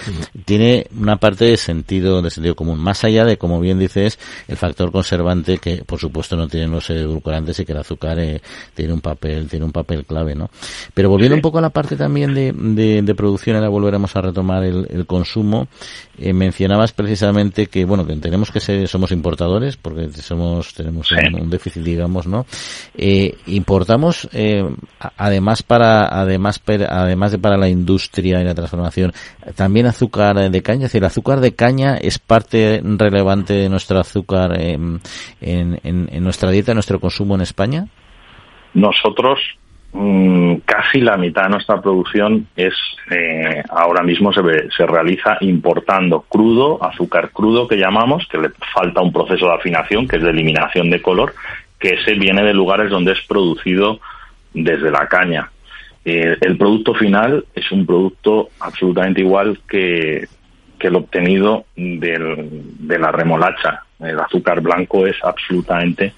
[0.44, 4.58] tiene una parte de sentido, de sentido común, más allá de, como bien dices, el
[4.58, 8.42] factor conservante que por supuesto no tienen los edulcorantes y que el azúcar eh,
[8.74, 10.50] tiene un papel, tiene un papel clave, ¿no?
[10.94, 14.22] Pero volviendo un poco a la parte también de, de, de producción, ahora volveremos a
[14.22, 15.68] retomar el, consumo,
[16.18, 21.50] eh, mencionabas precisamente que, bueno, que tenemos que ser, somos importadores, porque somos, tenemos un,
[21.50, 22.46] déficit, digamos, ¿no?
[22.96, 24.64] Eh, importamos, eh,
[25.18, 29.14] además para, además, además de para la industria y la transformación,
[29.56, 34.00] también azúcar de caña, es decir, el azúcar de caña es parte relevante de nuestro
[34.00, 35.02] azúcar en,
[35.42, 37.88] en, en nuestra dieta, en nuestro consumo en España.
[38.74, 39.40] Nosotros
[39.98, 42.74] Mm, casi la mitad de nuestra producción es
[43.10, 44.42] eh, ahora mismo se,
[44.76, 50.06] se realiza importando crudo, azúcar crudo que llamamos, que le falta un proceso de afinación,
[50.06, 51.34] que es de eliminación de color,
[51.80, 54.02] que ese viene de lugares donde es producido
[54.54, 55.50] desde la caña.
[56.04, 60.28] Eh, el producto final es un producto absolutamente igual que,
[60.78, 63.84] que el obtenido del, de la remolacha.
[64.02, 66.14] El azúcar blanco es absolutamente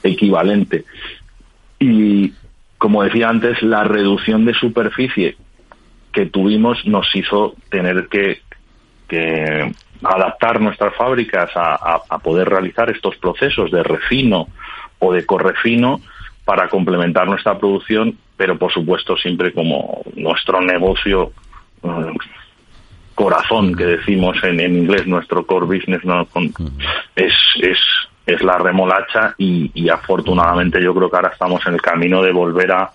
[0.00, 0.84] equivalente.
[1.80, 2.32] Y
[2.80, 5.36] como decía antes, la reducción de superficie
[6.14, 8.40] que tuvimos nos hizo tener que,
[10.02, 14.48] adaptar nuestras fábricas a, poder realizar estos procesos de refino
[14.98, 16.00] o de correfino
[16.46, 21.32] para complementar nuestra producción, pero por supuesto siempre como nuestro negocio
[21.82, 21.88] eh,
[23.14, 26.26] corazón que decimos en, inglés, nuestro core business ¿no?
[27.14, 27.78] es, es
[28.32, 32.72] es la remolacha y, afortunadamente yo creo que ahora estamos en el camino de volver
[32.72, 32.90] a,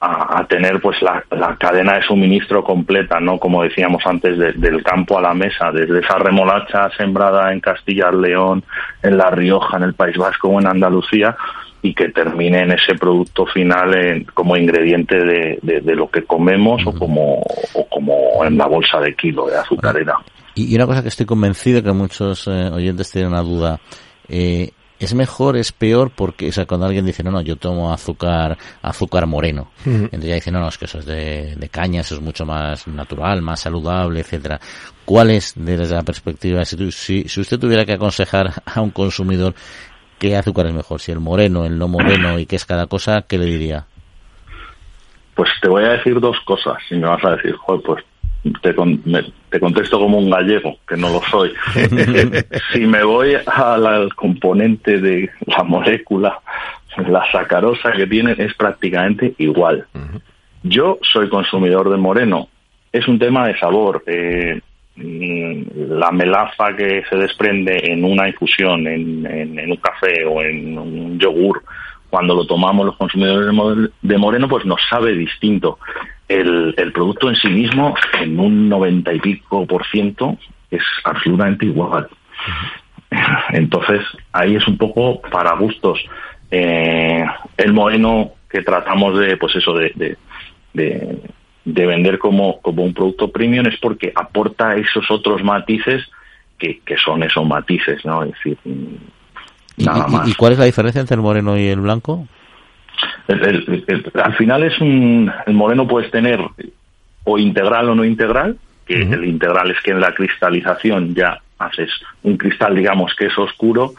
[0.00, 1.24] a, tener pues la,
[1.58, 3.38] cadena de suministro completa, ¿no?
[3.38, 8.62] Como decíamos antes, del campo a la mesa, desde esa remolacha sembrada en Castilla, León,
[9.02, 11.36] en La Rioja, en el País Vasco o en Andalucía,
[11.82, 16.92] y que termine en ese producto final como ingrediente de, de, lo que comemos o
[16.92, 17.40] como,
[17.74, 20.14] o como en la bolsa de kilo de azucarera.
[20.54, 23.78] Y una cosa que estoy convencido que muchos eh, oyentes tienen una duda,
[24.28, 27.92] eh, es mejor, es peor, porque, o sea, cuando alguien dice, no, no, yo tomo
[27.92, 29.70] azúcar, azúcar moreno.
[29.84, 32.86] Entonces ya dice, no, no, es que eso es de, caña, eso es mucho más
[32.88, 34.60] natural, más saludable, etcétera.
[35.04, 39.54] ¿Cuál es, desde la perspectiva, si, si, usted tuviera que aconsejar a un consumidor
[40.18, 43.22] qué azúcar es mejor, si el moreno, el no moreno y qué es cada cosa,
[43.22, 43.86] ¿qué le diría?
[45.36, 48.04] Pues te voy a decir dos cosas, y me vas a decir, joder, pues
[48.62, 48.74] te,
[49.50, 51.52] te contesto como un gallego, que no lo soy.
[52.72, 56.40] si me voy al componente de la molécula,
[57.06, 59.86] la sacarosa que tiene es prácticamente igual.
[60.62, 62.48] Yo soy consumidor de moreno.
[62.92, 64.02] Es un tema de sabor.
[64.06, 64.60] Eh,
[64.96, 71.18] la melaza que se desprende en una infusión, en, en, un café o en un
[71.18, 71.62] yogur,
[72.10, 75.78] cuando lo tomamos los consumidores de moreno, pues nos sabe distinto
[76.28, 80.36] el, el producto en sí mismo, en un noventa y pico por ciento,
[80.70, 82.08] es absolutamente igual.
[83.50, 85.98] Entonces, ahí es un poco para gustos.
[86.50, 87.24] Eh,
[87.56, 90.16] el moreno que tratamos de, pues eso, de,
[90.74, 91.18] de,
[91.64, 96.04] de, vender como, como un producto premium es porque aporta esos otros matices
[96.58, 98.22] que, que son esos matices, ¿no?
[98.22, 98.58] Es decir,
[99.76, 100.28] nada más.
[100.28, 102.26] ¿Y cuál es la diferencia entre el moreno y el blanco?
[104.14, 106.40] Al final es un, el moreno puedes tener
[107.24, 108.56] o integral o no integral,
[108.86, 111.90] que el integral es que en la cristalización ya haces
[112.22, 113.92] un cristal, digamos, que es oscuro,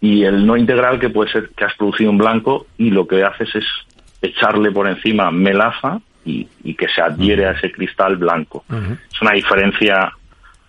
[0.00, 3.22] y el no integral que puede ser que has producido un blanco y lo que
[3.22, 3.64] haces es
[4.20, 8.64] echarle por encima melaza y, que se adhiere a ese cristal blanco.
[8.68, 10.12] Es una diferencia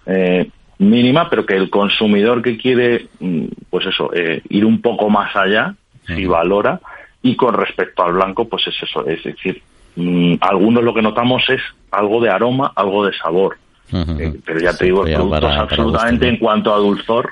[0.05, 5.09] eh, mínima, pero que el consumidor que quiere, mm, pues eso, eh, ir un poco
[5.09, 5.73] más allá,
[6.05, 6.79] si valora,
[7.25, 9.59] y con respecto al blanco, pues es eso, es decir,
[9.95, 11.59] mm, algunos lo que notamos es
[11.89, 13.57] algo de aroma, algo de sabor.
[13.91, 17.31] Eh, pero ya te digo, productos absolutamente en cuanto a dulzor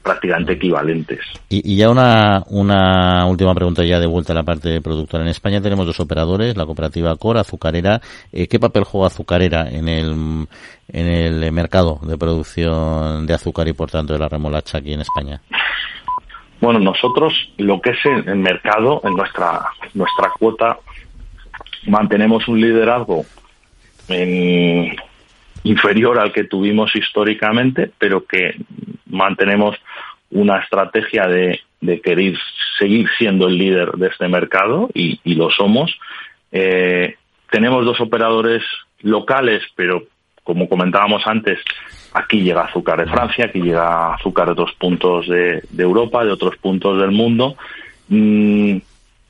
[0.00, 1.18] prácticamente equivalentes.
[1.48, 5.24] Y, ya una, una última pregunta ya de vuelta a la parte de productora.
[5.24, 8.00] En España tenemos dos operadores, la cooperativa Cora, Azucarera.
[8.30, 10.46] Eh, ¿Qué papel juega Azucarera en el,
[10.92, 15.00] en el mercado de producción de azúcar y por tanto de la remolacha aquí en
[15.00, 15.40] España?
[16.60, 20.78] Bueno, nosotros lo que es el mercado, en nuestra, nuestra cuota,
[21.86, 23.24] mantenemos un liderazgo
[25.64, 28.56] inferior al que tuvimos históricamente, pero que
[29.06, 29.76] mantenemos
[30.30, 31.60] una estrategia de,
[32.02, 32.36] querer
[32.78, 35.96] seguir siendo el líder de este mercado y, lo somos.
[36.52, 37.16] Eh,
[37.50, 38.62] tenemos dos operadores
[39.02, 40.04] locales, pero
[40.42, 41.58] como comentábamos antes,
[42.12, 46.56] aquí llega azúcar de Francia, aquí llega azúcar de otros puntos de, Europa, de otros
[46.56, 47.56] puntos del mundo.
[48.08, 48.78] Mm,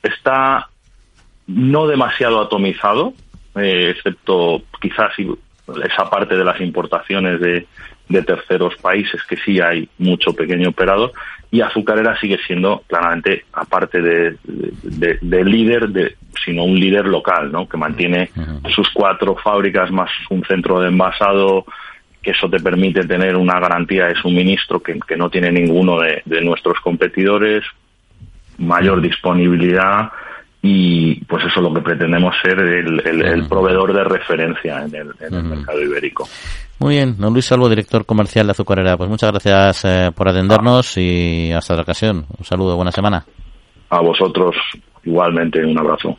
[0.03, 0.69] está
[1.47, 3.15] no demasiado atomizado,
[3.57, 5.13] eh, excepto quizás
[5.85, 7.67] esa parte de las importaciones de,
[8.09, 11.13] de terceros países que sí hay mucho pequeño operador
[11.51, 17.69] y azucarera sigue siendo claramente aparte de, de, líder de sino un líder local no
[17.69, 18.31] que mantiene
[18.75, 21.65] sus cuatro fábricas más un centro de envasado
[22.27, 26.41] que eso te permite tener una garantía de suministro que, que no tiene ninguno de,
[26.43, 27.63] nuestros competidores
[28.59, 30.11] mayor disponibilidad
[30.61, 35.35] y pues eso es lo que pretendemos ser el, proveedor de referencia en el, en
[35.35, 36.29] el mercado ibérico.
[36.81, 38.97] Muy bien, don Luis Salvo, director comercial de Azucarera.
[38.97, 42.27] Pues muchas gracias eh, por atendernos y hasta la ocasión.
[42.37, 43.25] Un saludo, buena semana.
[43.91, 44.57] A vosotros
[45.05, 46.19] igualmente, un abrazo.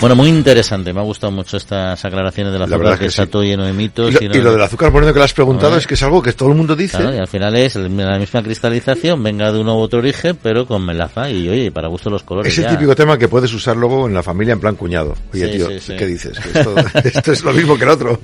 [0.00, 0.92] Bueno, muy interesante.
[0.92, 4.14] Me ha gustado mucho estas aclaraciones de la, azúcar, que, está todo lleno de mitos.
[4.20, 6.50] Y lo, del azúcar por que le has preguntado es que es algo que todo
[6.50, 7.02] el mundo dice.
[7.02, 10.84] y al final es la misma cristalización, venga de un nuevo otro origen, pero con
[10.84, 12.52] melaza y, oye, para gusto los colores.
[12.52, 15.14] Es el típico tema que puedes usar luego en la familia en plan cuñado.
[15.32, 16.38] Oye, tío, ¿qué dices?
[17.04, 18.20] Esto, es lo mismo que el otro.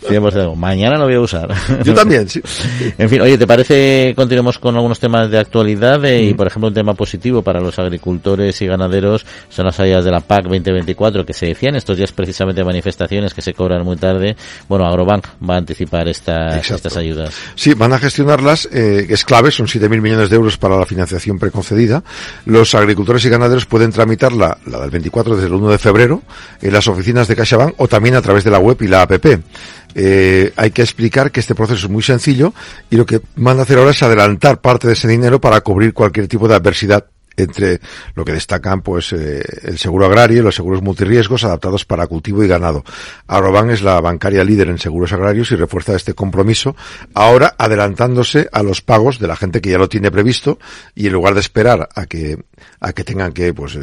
[0.57, 1.49] mañana lo voy a usar.
[1.83, 2.43] Yo también, sí.
[2.99, 6.05] en fin, oye, ¿te parece continuemos con algunos temas de actualidad?
[6.05, 6.37] Eh, y, mm.
[6.37, 10.21] por ejemplo, un tema positivo para los agricultores y ganaderos son las salidas de la
[10.21, 14.37] PAC 2024 que se decían estos días precisamente manifestaciones que se cobran muy tarde.
[14.69, 17.33] Bueno, Agrobank va a anticipar estas ayudas.
[17.55, 21.39] Sí, van a gestionarlas, eh, es clave, son 7.000 millones de euros para la financiación
[21.39, 22.03] preconcedida.
[22.47, 26.23] Los agricultores y ganaderos pueden tramitarla, la del 24 desde el 1 de febrero,
[26.61, 29.13] en las oficinas de CaixaBank o también a través de la web y la app.
[29.95, 32.55] Eh, hay que explicar que este proceso es muy sencillo
[32.91, 35.93] y lo que van a hacer ahora es adelantar parte de ese dinero para cubrir
[35.93, 37.05] cualquier tipo de adversidad
[37.37, 37.81] entre
[38.15, 42.43] lo que destacan pues eh, el seguro agrario y los seguros multirriesgos adaptados para cultivo
[42.43, 42.85] y ganado.
[43.27, 46.77] Agroban es la bancaria líder en seguros agrarios y refuerza este compromiso
[47.15, 50.59] ahora adelantándose a los pagos de la gente que ya lo tiene previsto
[50.95, 52.39] y en lugar de esperar a que
[52.81, 53.79] a que tengan que pues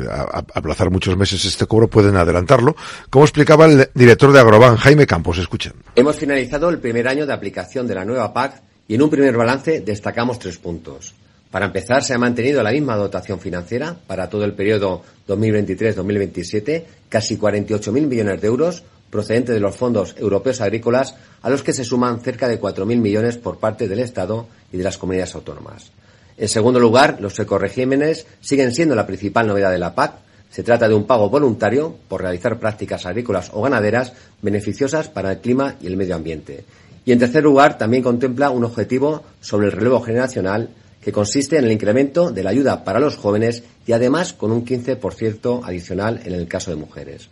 [0.54, 2.76] aplazar muchos meses este cobro pueden adelantarlo,
[3.10, 5.74] como explicaba el director de Agroban Jaime Campos, escuchen.
[5.96, 9.36] Hemos finalizado el primer año de aplicación de la nueva PAC y en un primer
[9.36, 11.14] balance destacamos tres puntos.
[11.52, 17.38] Para empezar, se ha mantenido la misma dotación financiera para todo el periodo 2023-2027, casi
[17.38, 22.22] 48.000 millones de euros procedentes de los fondos europeos agrícolas, a los que se suman
[22.22, 25.92] cerca de 4.000 millones por parte del Estado y de las comunidades autónomas.
[26.38, 30.14] En segundo lugar, los ecoregímenes siguen siendo la principal novedad de la PAC.
[30.50, 35.40] Se trata de un pago voluntario por realizar prácticas agrícolas o ganaderas beneficiosas para el
[35.40, 36.64] clima y el medio ambiente.
[37.06, 40.70] Y en tercer lugar, también contempla un objetivo sobre el relevo generacional
[41.10, 44.64] que consiste en el incremento de la ayuda para los jóvenes y además con un
[44.64, 47.30] 15% adicional en el caso de mujeres.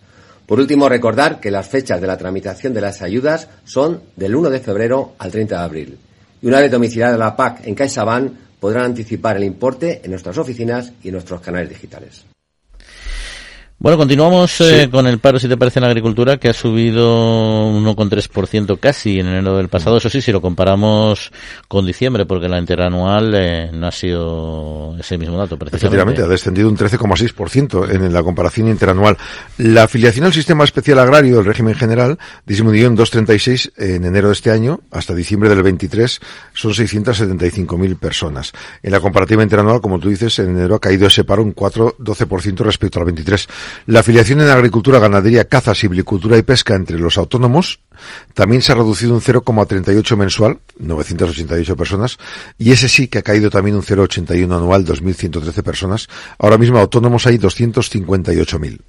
[0.47, 4.49] Por último, recordar que las fechas de la tramitación de las ayudas son del 1
[4.49, 5.97] de febrero al 30 de abril.
[6.41, 10.91] Y una vez domiciliada la PAC en CaixaBank, podrán anticipar el importe en nuestras oficinas
[11.03, 12.25] y en nuestros canales digitales.
[13.79, 17.71] Bueno, continuamos eh, con el paro, si te parece, en la agricultura, que ha subido
[17.71, 19.97] 1,3% casi en enero del pasado.
[19.97, 21.31] Eso sí, si lo comparamos
[21.67, 26.69] con diciembre, porque la interanual eh, no ha sido ese mismo dato, Efectivamente, ha descendido
[26.69, 29.15] un 13,6% en la comparación interanual.
[29.59, 34.33] La afiliación al sistema especial agrario del régimen general disminuyó en 2,36 en enero de
[34.33, 36.19] este año, hasta diciembre del 23
[36.51, 38.53] son 675.000 personas.
[38.81, 42.57] En la comparativa interanual, como tú dices, en enero ha caído ese paro un 4,12%
[42.57, 43.47] respecto al 23.
[43.85, 47.79] La afiliación en agricultura, ganadería, caza, silvicultura y pesca entre los autónomos
[48.33, 52.17] también se ha reducido un 0,38 mensual, 988 personas,
[52.57, 56.07] y ese sí que ha caído también un 0,81 anual, 2.113 personas.
[56.37, 58.79] Ahora mismo autónomos hay 258.000.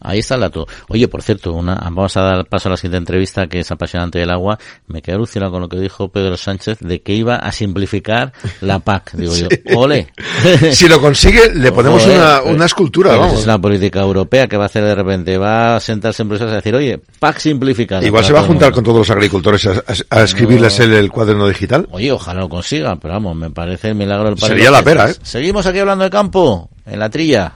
[0.00, 0.66] Ahí está el dato.
[0.88, 4.18] Oye, por cierto, una, vamos a dar paso a la siguiente entrevista que es apasionante
[4.18, 4.58] del agua.
[4.86, 8.78] Me quedé alucinado con lo que dijo Pedro Sánchez de que iba a simplificar la
[8.78, 9.12] PAC.
[9.18, 10.08] Digo yo, ole.
[10.72, 13.16] si lo consigue, le ponemos una, una, escultura.
[13.16, 13.40] vamos.
[13.40, 16.46] Es una política europea que va a hacer de repente, va a sentarse en a
[16.46, 18.04] decir, oye, PAC simplificada.
[18.04, 21.88] Igual se va a juntar con todos los agricultores a, escribirles el, el, cuaderno digital.
[21.90, 24.52] Oye, ojalá lo consiga, pero vamos, me parece el milagro del país.
[24.52, 25.14] Sería la pera, ¿eh?
[25.22, 27.54] Seguimos aquí hablando de campo, en la trilla.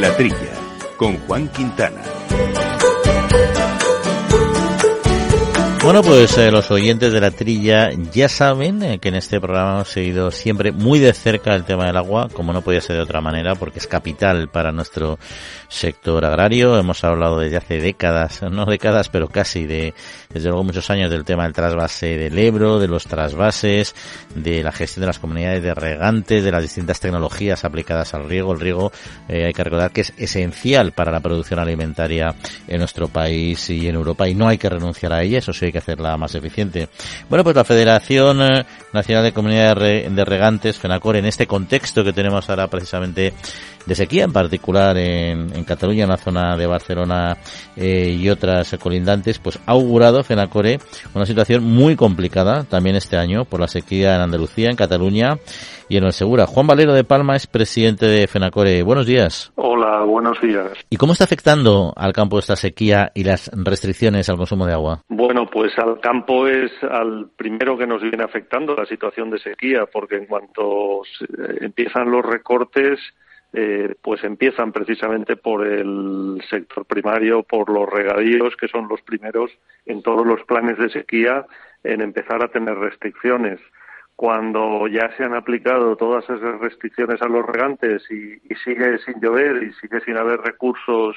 [0.00, 0.52] La Trilla,
[0.96, 2.00] con Juan Quintana.
[5.82, 9.76] Bueno, pues eh, los oyentes de la trilla ya saben eh, que en este programa
[9.76, 13.02] hemos seguido siempre muy de cerca el tema del agua, como no podía ser de
[13.02, 15.18] otra manera, porque es capital para nuestro
[15.68, 16.78] sector agrario.
[16.78, 19.94] Hemos hablado desde hace décadas, no décadas, pero casi de,
[20.32, 23.94] desde luego muchos años del tema del trasvase del Ebro, de los trasvases,
[24.34, 28.52] de la gestión de las comunidades de regantes, de las distintas tecnologías aplicadas al riego.
[28.52, 28.92] El riego,
[29.28, 32.34] eh, hay que recordar que es esencial para la producción alimentaria
[32.66, 35.66] en nuestro país y en Europa y no hay que renunciar a ella, eso sí
[35.66, 36.88] hay que hacerla más eficiente.
[37.28, 42.12] Bueno, pues la Federación eh, Nacional de Comunidades de Regantes, FENACOR, en este contexto que
[42.12, 43.34] tenemos ahora precisamente
[43.88, 47.38] de sequía, en particular en, en Cataluña, en la zona de Barcelona
[47.74, 50.78] eh, y otras colindantes, pues ha augurado FENACORE
[51.14, 55.38] una situación muy complicada también este año por la sequía en Andalucía, en Cataluña
[55.88, 56.46] y en el Segura.
[56.46, 58.82] Juan Valero de Palma es presidente de FENACORE.
[58.82, 59.52] Buenos días.
[59.54, 60.70] Hola, buenos días.
[60.90, 65.02] ¿Y cómo está afectando al campo esta sequía y las restricciones al consumo de agua?
[65.08, 69.86] Bueno, pues al campo es al primero que nos viene afectando la situación de sequía,
[69.90, 71.00] porque en cuanto
[71.60, 72.98] empiezan los recortes,
[73.52, 79.50] eh, pues empiezan precisamente por el sector primario, por los regadíos, que son los primeros
[79.86, 81.46] en todos los planes de sequía
[81.82, 83.58] en empezar a tener restricciones.
[84.16, 89.62] Cuando ya se han aplicado todas esas restricciones a los regantes y, sigue sin llover
[89.62, 91.16] y sigue sin haber recursos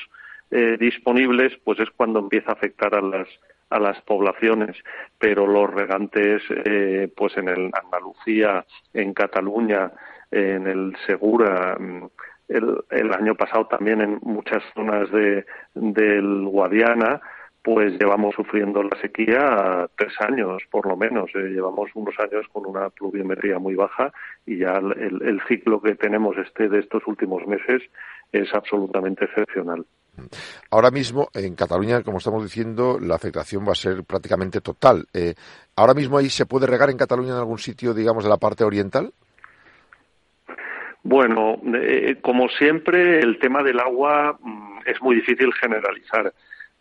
[0.51, 3.27] eh, disponibles, pues es cuando empieza a afectar a las
[3.71, 4.75] a las poblaciones,
[5.17, 9.91] pero los regantes, eh, pues en el Andalucía, en Cataluña,
[10.31, 12.05] en el Segura, mm,
[12.47, 17.21] el, año pasado también en muchas zonas de, del Guadiana,
[17.63, 21.29] pues llevamos sufriendo la sequía tres años, por lo menos.
[21.35, 24.11] Eh, llevamos unos años con una pluviometría muy baja
[24.45, 27.83] y ya el, el, ciclo que tenemos este de estos últimos meses
[28.31, 29.85] es absolutamente excepcional.
[30.71, 35.07] Ahora mismo en Cataluña, como estamos diciendo, la afectación va a ser prácticamente total.
[35.13, 35.35] Eh,
[35.75, 38.63] ahora mismo ahí se puede regar en Cataluña en algún sitio, digamos, de la parte
[38.63, 39.13] oriental.
[41.03, 46.31] Bueno, eh, como siempre, el tema del agua mm, es muy difícil generalizar,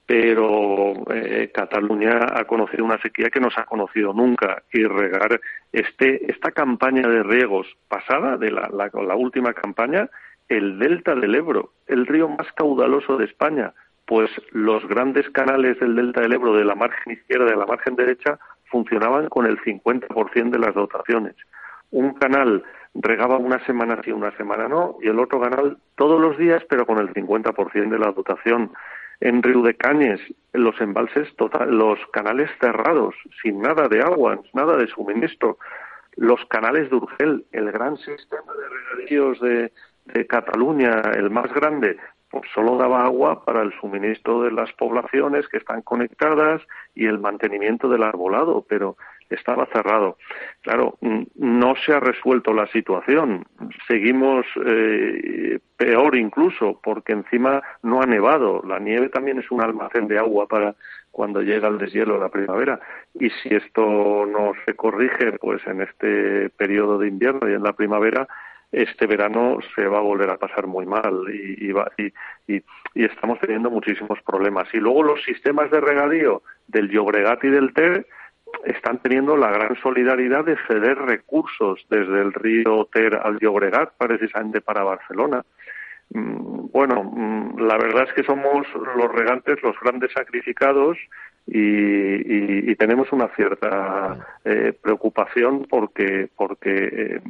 [0.05, 5.41] pero eh, Cataluña ha conocido una sequía que no se ha conocido nunca y regar
[5.73, 10.11] este, esta campaña de riegos pasada, de la, la, la última campaña,
[10.49, 13.73] el delta del Ebro, el río más caudaloso de España,
[14.05, 17.66] pues los grandes canales del delta del Ebro de la margen izquierda y de la
[17.66, 21.37] margen derecha funcionaban con el 50% de las dotaciones.
[21.93, 22.64] Un canal
[22.95, 26.86] regaba una semana sí, una semana no, y el otro canal todos los días, pero
[26.86, 28.72] con el 50% de la dotación.
[29.20, 30.20] En Río de Cañes,
[30.55, 31.28] los embalses,
[31.68, 35.59] los canales cerrados, sin nada de agua, nada de suministro.
[36.16, 39.72] Los canales de Urgel, el gran sistema de regadíos de,
[40.07, 41.99] de Cataluña, el más grande,
[42.30, 46.62] pues solo daba agua para el suministro de las poblaciones que están conectadas
[46.95, 48.97] y el mantenimiento del arbolado, pero
[49.31, 50.18] estaba cerrado.
[50.62, 50.99] Claro,
[51.37, 53.45] no se ha resuelto la situación.
[53.87, 58.62] Seguimos eh, peor incluso, porque encima no ha nevado.
[58.66, 60.74] La nieve también es un almacén de agua para
[61.11, 62.81] cuando llega el deshielo de la primavera.
[63.14, 67.72] Y si esto no se corrige, pues en este periodo de invierno y en la
[67.72, 68.28] primavera,
[68.72, 71.74] este verano se va a volver a pasar muy mal y, y,
[72.47, 72.62] y,
[72.95, 74.68] y, estamos teniendo muchísimos problemas.
[74.72, 78.07] Y luego los sistemas de regadío del Llobregat y del Ter
[78.65, 84.61] están teniendo la gran solidaridad de ceder recursos desde el río Ter al Llobregat, precisamente
[84.61, 85.45] para Barcelona.
[86.13, 90.99] Mm, bueno, mm, la verdad es que somos los regantes los grandes sacrificados
[91.47, 97.21] y, tenemos una cierta eh, preocupación porque porque eh,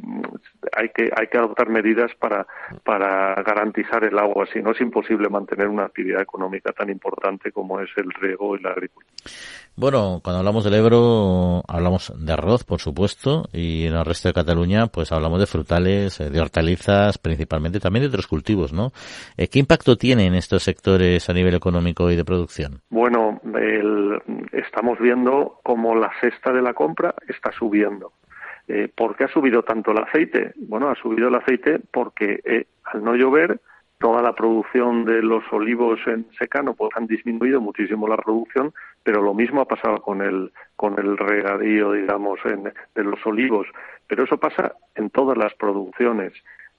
[0.71, 2.47] hay que hay que adoptar medidas para
[2.85, 7.81] para garantizar el agua si no es imposible mantener una actividad económica tan importante como
[7.81, 9.13] es el riego y la agricultura
[9.75, 14.33] bueno cuando hablamos del Ebro hablamos de arroz por supuesto y en el resto de
[14.33, 18.91] Cataluña pues hablamos de frutales eh, de hortalizas principalmente también de otros cultivos no
[19.37, 25.59] qué impacto tienen estos sectores a nivel económico y de producción bueno el estamos viendo
[25.63, 28.13] como la cesta de la compra está subiendo.
[28.67, 30.53] Eh, ¿Por qué ha subido tanto el aceite?
[30.55, 33.59] Bueno, ha subido el aceite porque eh, al no llover,
[34.01, 38.73] toda la producción de los olivos en secano pues han disminuido muchísimo la producción,
[39.03, 43.67] pero lo mismo ha pasado con el con el regadío, digamos, en, de los olivos.
[44.07, 46.33] Pero eso pasa en todas las producciones.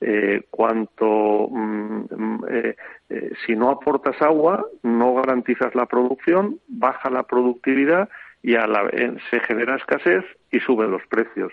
[0.04, 2.76] Eh, cuanto mm, mm, eh,
[3.08, 8.08] eh, si no aportas agua, no garantizas la producción, baja la productividad
[8.42, 8.90] y a la,
[9.30, 11.52] se genera escasez y suben los precios.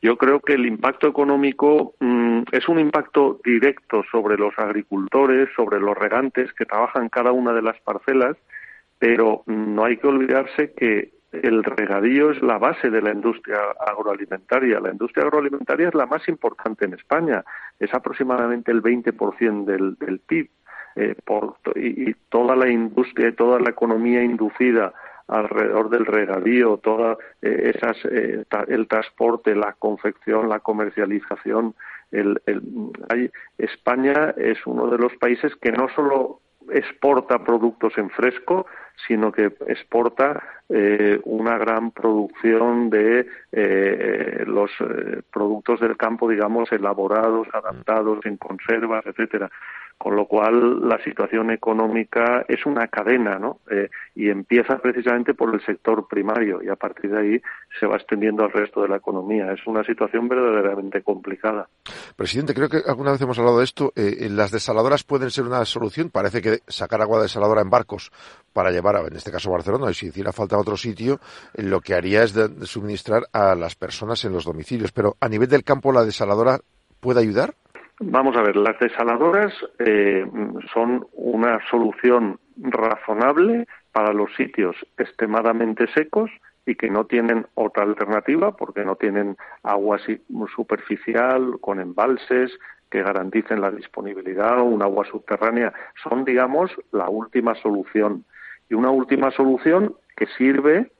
[0.00, 5.80] Yo creo que el impacto económico mm, es un impacto directo sobre los agricultores, sobre
[5.80, 8.36] los regantes que trabajan cada una de las parcelas,
[8.98, 14.80] pero no hay que olvidarse que el regadío es la base de la industria agroalimentaria.
[14.80, 17.44] La industria agroalimentaria es la más importante en España,
[17.78, 20.48] es aproximadamente el 20% del, del PIB.
[20.96, 21.14] Eh,
[21.76, 24.92] y, toda la industria y toda la economía inducida
[25.28, 31.74] alrededor del regadío, toda eh, esas eh, el transporte, la confección, la comercialización.
[32.10, 32.62] El, el,
[33.10, 38.66] hay, España es uno de los países que no solo exporta productos en fresco,
[39.06, 46.70] sino que exporta eh, una gran producción de eh, los eh, productos del campo, digamos,
[46.72, 49.50] elaborados, adaptados en conservas, etcétera
[49.98, 53.58] con lo cual la situación económica es una cadena, ¿no?
[53.68, 57.42] Eh, y empieza precisamente por el sector primario y a partir de ahí
[57.78, 59.52] se va extendiendo al resto de la economía.
[59.52, 61.68] Es una situación verdaderamente complicada.
[62.14, 63.92] Presidente, creo que alguna vez hemos hablado de esto.
[63.96, 66.10] Eh, eh las desaladoras pueden ser una solución.
[66.10, 68.12] Parece que sacar agua desaladora en barcos
[68.52, 71.18] para llevar, en este caso Barcelona, y si hiciera falta a otro sitio,
[71.54, 74.92] eh, lo que haría es suministrar a las personas en los domicilios.
[74.92, 76.60] Pero a nivel del campo, ¿la desaladora
[77.00, 77.54] puede ayudar?
[78.00, 80.24] Vamos a ver, las desaladoras eh,
[80.72, 86.30] son una solución razonable para los sitios extremadamente secos
[86.64, 89.98] y que no tienen otra alternativa porque no tienen agua
[90.54, 92.52] superficial con embalses
[92.90, 95.72] que garanticen la disponibilidad o un agua subterránea.
[96.02, 98.24] Son, digamos, la última solución.
[98.70, 100.90] Y una última solución que sirve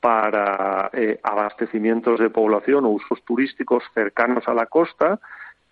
[0.00, 5.20] para eh, abastecimientos de población o usos turísticos cercanos a la costa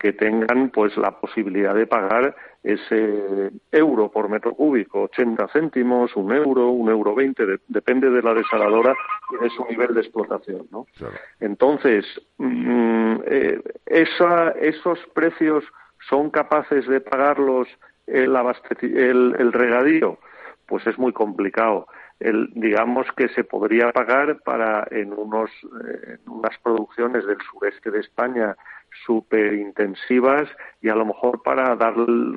[0.05, 6.31] que tengan pues la posibilidad de pagar ese euro por metro cúbico, 80 céntimos, un
[6.31, 8.95] euro, un euro 20, depende de la desaladora
[9.31, 10.85] y de su nivel de explotación, ¿no?
[10.99, 11.15] Claro.
[11.41, 12.05] Entonces,
[12.37, 15.65] mmm, eh, esa, esos precios
[16.11, 17.67] son capaces de pagarlos
[18.07, 18.37] el,
[18.83, 20.19] el, el regadío,
[20.67, 21.87] pues es muy complicado.
[22.21, 27.91] El, digamos que se podría pagar para en unos eh, en unas producciones del sureste
[27.91, 28.55] de España
[29.05, 30.49] súper intensivas
[30.81, 31.95] y a lo mejor para dar,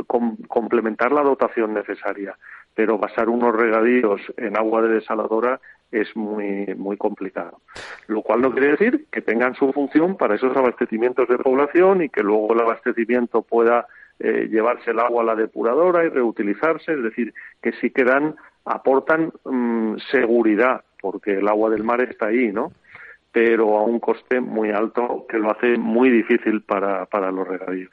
[0.08, 2.38] com, complementar la dotación necesaria.
[2.74, 5.60] Pero basar unos regadíos en agua de desaladora
[5.91, 7.62] es muy, muy complicado.
[8.08, 12.10] Lo cual no quiere decir que tengan su función para esos abastecimientos de población y
[12.10, 13.88] que luego el abastecimiento pueda
[14.20, 18.36] eh, llevarse el agua a la depuradora y reutilizarse, es decir, que sí que dan,
[18.66, 22.72] aportan mmm, seguridad, porque el agua del mar está ahí, ¿no?
[23.38, 27.92] Pero a un coste muy alto que lo hace muy difícil para, para los regadíos.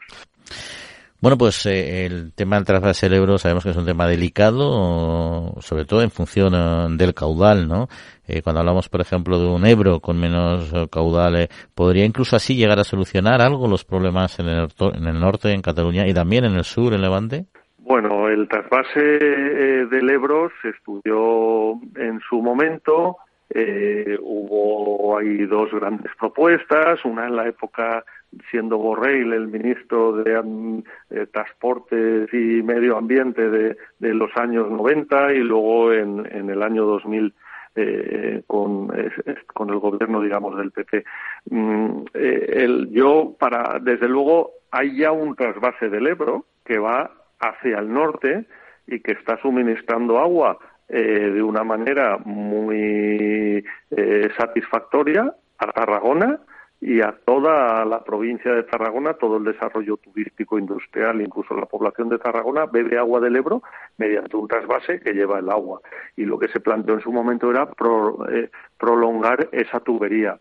[1.21, 5.53] Bueno, pues eh, el tema del trasvase del Ebro sabemos que es un tema delicado,
[5.61, 7.89] sobre todo en función uh, del caudal, ¿no?
[8.27, 12.57] Eh, cuando hablamos, por ejemplo, de un Ebro con menos caudal, eh, ¿podría incluso así
[12.57, 16.47] llegar a solucionar algo los problemas en el, en el norte, en Cataluña, y también
[16.47, 17.45] en el sur, en Levante?
[17.81, 23.19] Bueno, el trasvase del Ebro se estudió en su momento,
[23.51, 28.05] eh, hubo ahí dos grandes propuestas, una en la época
[28.51, 35.39] siendo Borrell el ministro de eh, Transportes y Medio Ambiente de, los años 90 y
[35.39, 37.35] luego en, el año 2000
[37.77, 39.11] eh, con, eh,
[39.53, 41.05] con el gobierno, digamos, del PP.
[41.51, 47.11] Mm, eh, el, yo, para, desde luego, hay ya un trasvase del Ebro que va
[47.41, 48.47] hacia el norte
[48.87, 56.41] y que está suministrando agua eh, de una manera muy eh, satisfactoria a Tarragona
[56.81, 62.11] y a toda la provincia de Tarragona, todo el desarrollo turístico, industrial, incluso la población
[62.11, 63.63] de Tarragona bebe agua del Ebro
[63.97, 65.81] mediante un trasvase que lleva el agua.
[66.17, 70.39] Y lo que se planteó en su momento era pro, eh, prolongar esa tubería.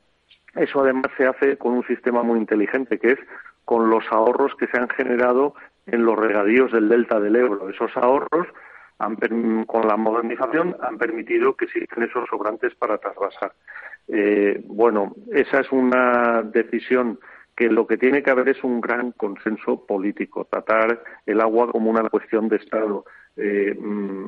[0.55, 3.19] Eso además se hace con un sistema muy inteligente, que es
[3.63, 7.69] con los ahorros que se han generado en los regadíos del delta del Ebro.
[7.69, 8.47] Esos ahorros
[8.99, 13.53] han, con la modernización han permitido que existen esos sobrantes para trasvasar.
[14.07, 17.19] Eh, bueno, esa es una decisión
[17.55, 21.89] que lo que tiene que haber es un gran consenso político, tratar el agua como
[21.89, 23.05] una cuestión de Estado.
[23.35, 23.77] Eh,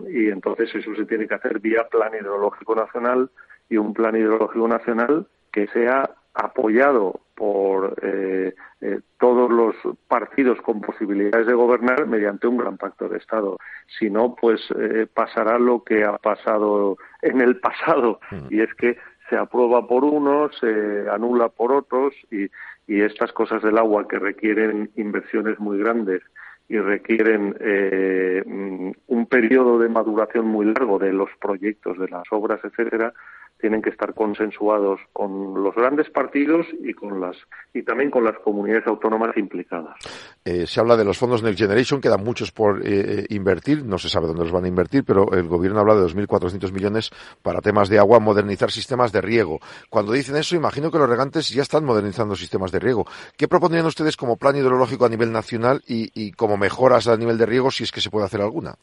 [0.10, 3.30] y entonces eso se tiene que hacer vía plan hidrológico nacional
[3.70, 9.76] y un plan hidrológico nacional que sea apoyado por eh, eh, todos los
[10.08, 13.58] partidos con posibilidades de gobernar mediante un gran pacto de Estado.
[14.00, 18.48] Si no, pues eh, pasará lo que ha pasado en el pasado, mm.
[18.54, 18.98] y es que
[19.30, 22.46] se aprueba por unos, se anula por otros, y,
[22.88, 26.22] y estas cosas del agua que requieren inversiones muy grandes
[26.68, 32.24] y requieren eh, mm, un periodo de maduración muy largo de los proyectos, de las
[32.32, 33.14] obras, etcétera,
[33.60, 37.36] tienen que estar consensuados con los grandes partidos y con las
[37.74, 39.96] y también con las comunidades autónomas implicadas.
[40.44, 44.10] Eh, se habla de los fondos Next Generation, quedan muchos por eh, invertir, no se
[44.10, 47.90] sabe dónde los van a invertir, pero el gobierno habla de 2.400 millones para temas
[47.90, 49.60] de agua, modernizar sistemas de riego.
[49.90, 53.06] Cuando dicen eso, imagino que los regantes ya están modernizando sistemas de riego.
[53.38, 57.38] ¿Qué propondrían ustedes como plan hidrológico a nivel nacional y, y como mejoras a nivel
[57.38, 58.76] de riego, si es que se puede hacer alguna?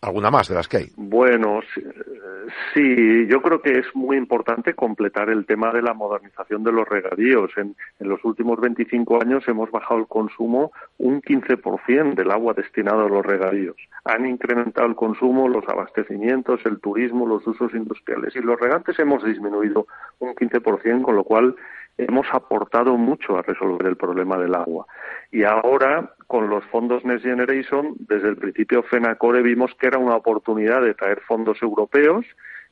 [0.00, 0.86] alguna más de las que hay.
[0.96, 1.60] Bueno,
[2.74, 6.88] sí, yo creo que es muy importante completar el tema de la modernización de los
[6.88, 7.50] regadíos.
[7.56, 13.06] En, en los últimos 25 años hemos bajado el consumo un 15% del agua destinado
[13.06, 13.76] a los regadíos.
[14.04, 19.24] Han incrementado el consumo, los abastecimientos, el turismo, los usos industriales y los regantes hemos
[19.24, 19.86] disminuido
[20.18, 21.54] un 15%, con lo cual
[21.98, 24.86] hemos aportado mucho a resolver el problema del agua.
[25.30, 30.16] Y ahora, con los fondos Next Generation, desde el principio FENACORE vimos que era una
[30.16, 32.24] oportunidad de traer fondos europeos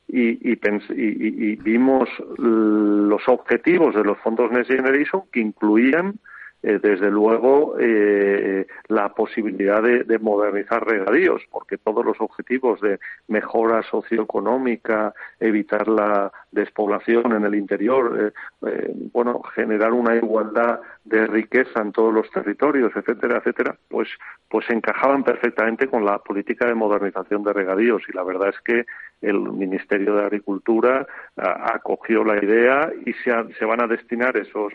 [0.07, 6.15] y, y, vimos los objetivos de los fondos Next Generation que incluían
[6.63, 13.81] eh, desde luego eh, la posibilidad de, modernizar regadíos, porque todos los objetivos de mejora
[13.81, 18.31] socioeconómica, evitar la despoblación en el interior,
[18.67, 24.09] eh, bueno, generar una igualdad de riqueza en todos los territorios, etcétera, etcétera, pues,
[24.47, 28.03] pues encajaban perfectamente con la política de modernización de regadíos.
[28.07, 28.85] Y la verdad es que
[29.21, 34.73] el Ministerio de Agricultura acogió la idea y se, se van a destinar esos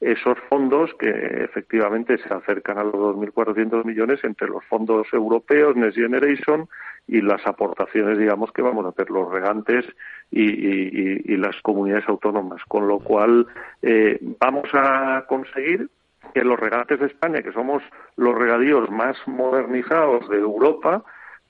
[0.00, 1.10] esos fondos que
[1.44, 6.68] efectivamente se acercan a los 2.400 millones entre los fondos europeos, Next Generation,
[7.06, 9.84] y las aportaciones, digamos, que vamos a hacer los regantes
[10.30, 12.62] y, las comunidades autónomas.
[12.68, 13.46] Con lo cual,
[13.82, 15.88] eh, vamos a conseguir
[16.34, 17.82] que los regantes de España, que somos
[18.16, 21.02] los regadíos más modernizados de Europa,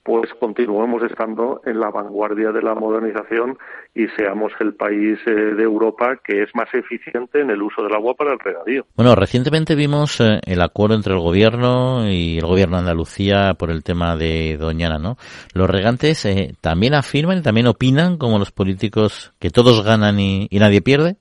[0.02, 3.58] pues continuemos estando en la vanguardia de la modernización
[3.94, 7.94] y seamos el país eh, de Europa que es más eficiente en el uso del
[7.94, 8.86] agua para el regadío.
[8.96, 13.70] Bueno, recientemente vimos eh, el acuerdo entre el gobierno y el gobierno de Andalucía por
[13.70, 15.16] el tema de Doñana, ¿no?
[15.54, 20.48] Los regantes eh, también afirman y también opinan como los políticos que todos ganan y,
[20.52, 21.16] nadie pierde.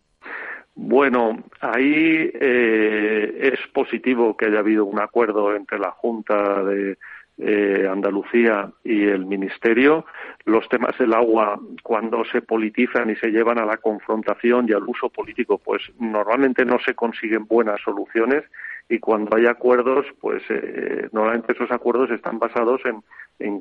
[0.76, 6.98] Bueno, ahí es positivo que haya habido un acuerdo entre la Junta de
[7.42, 10.06] eh, Andalucía y el Ministerio.
[10.44, 14.84] Los temas del agua, cuando se politizan y se llevan a la confrontación y al
[14.84, 18.44] uso político, pues normalmente no se consiguen buenas soluciones
[18.90, 23.02] y cuando hay acuerdos, pues eh, normalmente esos acuerdos están basados en,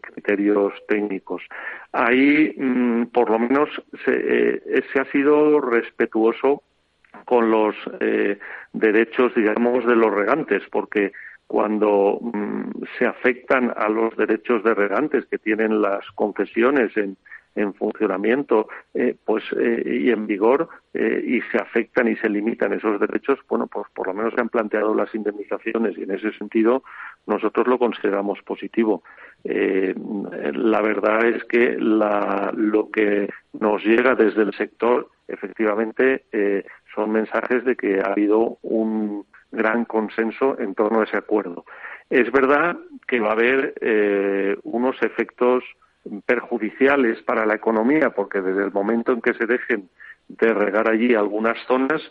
[0.01, 1.43] criterios técnicos.
[1.93, 3.69] Ahí, mm, por lo menos,
[4.05, 6.65] se, eh, se, ha sido respetuoso
[7.27, 7.77] con los
[8.73, 11.13] derechos, digamos, de los regantes, porque
[11.49, 17.17] cuando mm, se afectan a los derechos de regantes que tienen las concesiones en,
[17.59, 22.73] en funcionamiento eh, pues eh, y en vigor eh, y se afectan y se limitan
[22.73, 26.33] esos derechos bueno pues por lo menos se han planteado las indemnizaciones y en ese
[26.33, 26.85] sentido
[27.27, 29.03] nosotros lo consideramos positivo.
[29.45, 36.25] La verdad es que la, lo que nos llega desde el sector efectivamente
[36.95, 41.65] son mensajes de que ha habido un gran consenso en torno a ese acuerdo.
[42.11, 42.77] Es verdad
[43.07, 45.65] que va a haber eh, unos efectos
[46.27, 49.89] perjudiciales para la economía, porque desde el momento en que se dejen
[50.29, 52.03] de regar allí algunas zonas,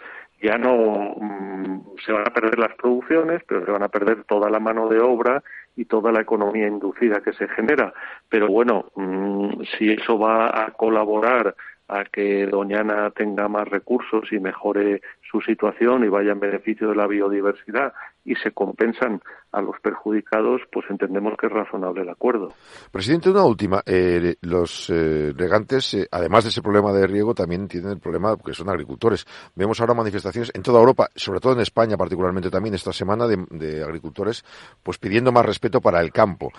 [0.42, 4.50] ya no mm, se van a perder las producciones, pero se van a perder toda
[4.50, 5.44] la mano de obra
[5.76, 7.94] y toda la economía inducida que se genera.
[8.30, 11.56] Pero bueno, mm, si eso va a colaborar
[11.88, 16.96] a que Doñana tenga más recursos y mejore su situación y vaya en beneficio de
[16.96, 17.94] la biodiversidad
[18.28, 19.22] y se compensan
[19.54, 22.50] a los perjudicados, pues entendemos que es razonable el acuerdo.
[22.92, 23.82] Presidente, una última.
[23.86, 28.36] Eh, los eh, regantes, eh, además de ese problema de riego, también tienen el problema
[28.46, 29.26] que son agricultores.
[29.56, 33.46] Vemos ahora manifestaciones en toda Europa, sobre todo en España particularmente también esta semana, de,
[33.50, 34.44] de agricultores
[34.84, 36.52] pues pidiendo más respeto para el campo.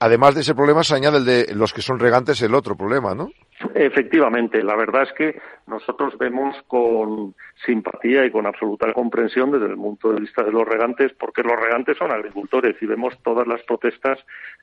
[0.00, 3.14] además de ese problema se añade el de los que son regantes el otro problema,
[3.14, 3.28] ¿no?
[3.74, 7.34] Efectivamente, la verdad es que nosotros vemos con
[7.64, 11.58] simpatía y con absoluta comprensión desde el punto de vista de los regantes, porque los
[11.58, 14.18] regantes son agricultores y vemos todas las protestas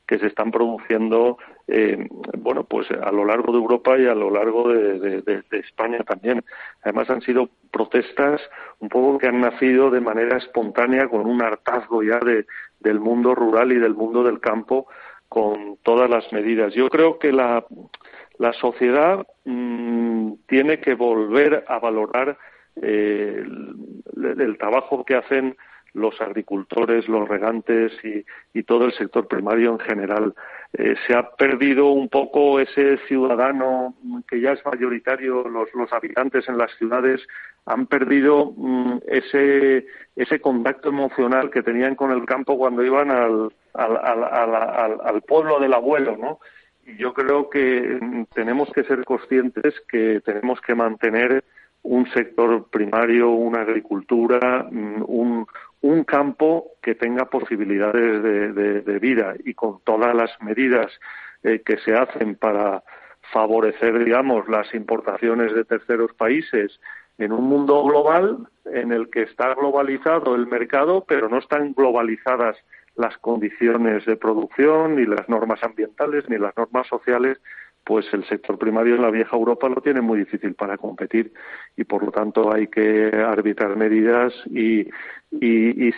[0.05, 1.37] que se están produciendo,
[1.67, 6.43] eh, bueno, pues a lo largo de Europa y a lo largo de, España también.
[6.83, 8.41] Además han sido protestas
[8.79, 12.19] un poco que han nacido de manera espontánea con un hartazgo ya
[12.79, 14.87] del mundo rural y del mundo del campo
[15.29, 16.73] con todas las medidas.
[16.73, 17.63] Yo creo que la
[18.41, 22.39] la sociedad mm, tiene que volver a valorar
[22.81, 25.55] eh, el, trabajo que hacen
[25.93, 30.33] los agricultores, los regantes y, todo el sector primario en general.
[30.73, 33.93] Eh, se ha perdido un poco ese ciudadano
[34.27, 37.21] que ya es mayoritario, los, habitantes en las ciudades
[37.67, 39.85] han perdido mm, ese,
[40.15, 45.59] ese contacto emocional que tenían con el campo cuando iban al, al, al, al pueblo
[45.59, 46.39] del abuelo, ¿no?
[46.97, 51.43] Yo creo que mm, tenemos que ser conscientes que tenemos que mantener
[51.83, 55.47] un sector primario, una agricultura, mm, un,
[56.05, 60.91] campo que tenga posibilidades de, vida y con todas las medidas
[61.43, 62.83] eh, que se hacen para
[63.31, 66.79] favorecer, digamos, las importaciones de terceros países
[67.17, 72.57] en un mundo global en el que está globalizado el mercado, pero no están globalizadas
[72.95, 77.39] las condiciones de producción, ni las normas ambientales, ni las normas sociales,
[77.83, 81.33] pues el sector primario en la vieja Europa lo tiene muy difícil para competir
[81.75, 84.87] y por lo tanto hay que arbitrar medidas y,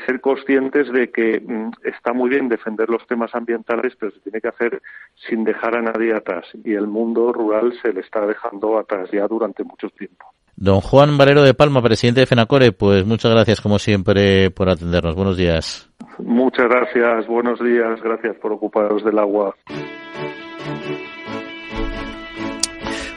[0.05, 4.41] ser conscientes de que mm, está muy bien defender los temas ambientales, pero se tiene
[4.41, 4.81] que hacer
[5.27, 9.27] sin dejar a nadie atrás y el mundo rural se le está dejando atrás ya
[9.27, 10.33] durante mucho tiempo.
[10.55, 15.15] Don Juan Valero de Palma, presidente de FENACORE, pues muchas gracias como siempre por atendernos.
[15.15, 15.89] Buenos días.
[16.19, 19.55] Muchas gracias, buenos días, gracias por ocuparos del agua.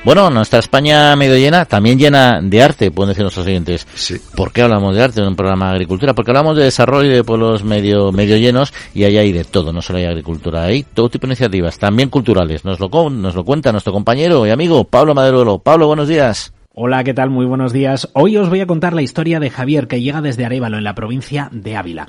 [0.06, 3.88] Bueno, nuestra España medio llena, también llena de arte, pueden decir nuestros siguientes.
[3.94, 4.14] Sí.
[4.36, 6.14] ¿Por qué hablamos de arte en un programa de agricultura?
[6.14, 9.82] Porque hablamos de desarrollo de pueblos medio, medio llenos y ahí hay de todo, no
[9.82, 12.64] solo hay agricultura, hay todo tipo de iniciativas, también culturales.
[12.64, 15.58] Nos lo, nos lo cuenta nuestro compañero y amigo Pablo Maderuelo.
[15.58, 16.52] Pablo, buenos días.
[16.78, 17.30] Hola, ¿qué tal?
[17.30, 18.10] Muy buenos días.
[18.12, 20.94] Hoy os voy a contar la historia de Javier que llega desde Arevalo en la
[20.94, 22.06] provincia de Ávila.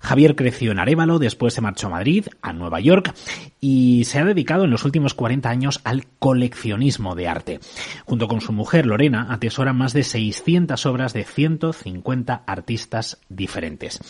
[0.00, 3.14] Javier creció en Arevalo, después se marchó a Madrid, a Nueva York,
[3.60, 7.60] y se ha dedicado en los últimos 40 años al coleccionismo de arte.
[8.06, 14.00] Junto con su mujer Lorena, atesora más de 600 obras de 150 artistas diferentes.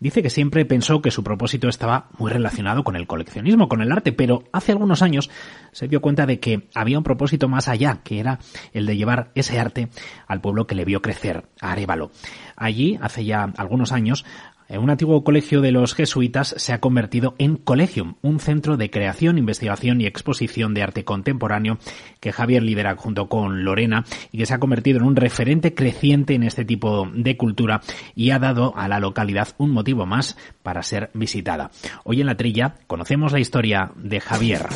[0.00, 3.92] Dice que siempre pensó que su propósito estaba muy relacionado con el coleccionismo, con el
[3.92, 5.30] arte, pero hace algunos años
[5.72, 8.40] se dio cuenta de que había un propósito más allá, que era
[8.72, 9.88] el de llevar ese arte
[10.26, 12.10] al pueblo que le vio crecer, a Arevalo.
[12.56, 14.24] Allí, hace ya algunos años,
[14.68, 19.38] un antiguo colegio de los jesuitas se ha convertido en Colegium, un centro de creación,
[19.38, 21.78] investigación y exposición de arte contemporáneo
[22.20, 26.34] que Javier lidera junto con Lorena y que se ha convertido en un referente creciente
[26.34, 27.80] en este tipo de cultura
[28.14, 31.70] y ha dado a la localidad un motivo más para ser visitada.
[32.04, 34.66] Hoy en la trilla conocemos la historia de Javier.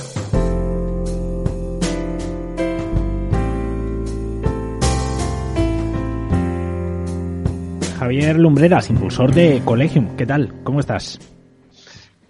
[8.10, 10.16] Javier Lumbreras, impulsor de Colegium.
[10.16, 10.64] ¿Qué tal?
[10.64, 11.20] ¿Cómo estás?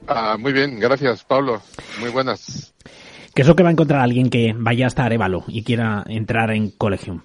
[0.06, 1.62] Ah, muy bien, gracias Pablo.
[2.00, 2.74] Muy buenas.
[3.34, 6.50] ¿Qué es lo que va a encontrar alguien que vaya hasta Arevalo y quiera entrar
[6.50, 7.22] en Colegium?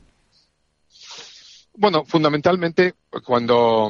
[1.74, 2.93] Bueno, fundamentalmente
[3.26, 3.89] cuando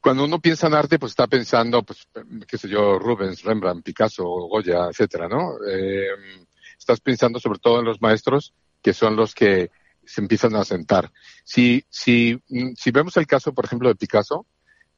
[0.00, 2.08] cuando uno piensa en arte, pues está pensando, pues,
[2.46, 5.58] qué sé yo, Rubens, Rembrandt, Picasso, Goya, etcétera, ¿no?
[5.70, 6.06] Eh,
[6.78, 9.70] estás pensando sobre todo en los maestros que son los que
[10.06, 11.12] se empiezan a sentar.
[11.48, 14.44] Si, si, mm, si vemos el caso, por ejemplo, de Picasso,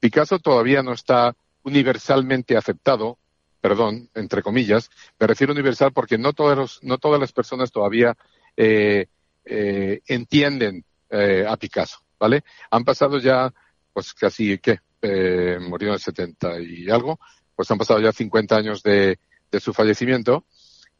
[0.00, 3.18] Picasso todavía no está universalmente aceptado,
[3.60, 4.90] perdón, entre comillas,
[5.20, 8.16] me refiero universal porque no todas, los, no todas las personas todavía
[8.56, 9.06] eh,
[9.44, 12.42] eh, entienden eh, a Picasso, ¿vale?
[12.72, 13.54] Han pasado ya,
[13.92, 14.80] pues casi, ¿qué?
[15.02, 17.20] Eh, murió en el 70 y algo,
[17.54, 19.20] pues han pasado ya 50 años de,
[19.52, 20.46] de su fallecimiento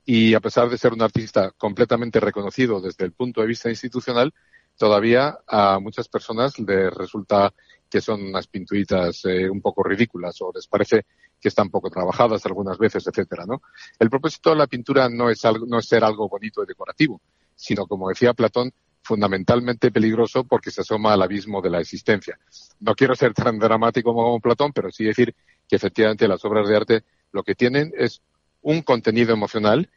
[0.05, 4.32] y a pesar de ser un artista completamente reconocido desde el punto de vista institucional,
[4.81, 7.53] todavía a muchas personas les resulta
[7.91, 11.05] que son unas pintuitas eh, un poco ridículas o les parece
[11.39, 13.61] que están poco trabajadas algunas veces, etcétera, ¿no?
[13.99, 17.20] El propósito de la pintura no es algo, no es ser algo bonito y decorativo,
[17.55, 18.72] sino como decía Platón,
[19.03, 22.39] fundamentalmente peligroso porque se asoma al abismo de la existencia.
[22.78, 25.35] No quiero ser tan dramático como Platón, pero sí decir
[25.68, 28.22] que efectivamente las obras de arte lo que tienen es
[28.62, 29.91] un contenido emocional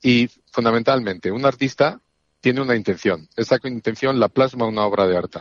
[0.00, 2.00] y fundamentalmente un artista
[2.44, 3.26] tiene una intención.
[3.36, 5.38] Esa intención la plasma una obra de arte.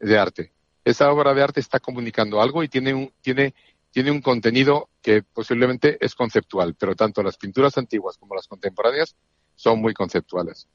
[0.00, 0.52] De arte.
[0.86, 3.54] Esa obra de arte está comunicando algo y tiene un, tiene,
[3.90, 9.16] tiene un contenido que posiblemente es conceptual, pero tanto las pinturas antiguas como las contemporáneas
[9.54, 10.66] son muy conceptuales.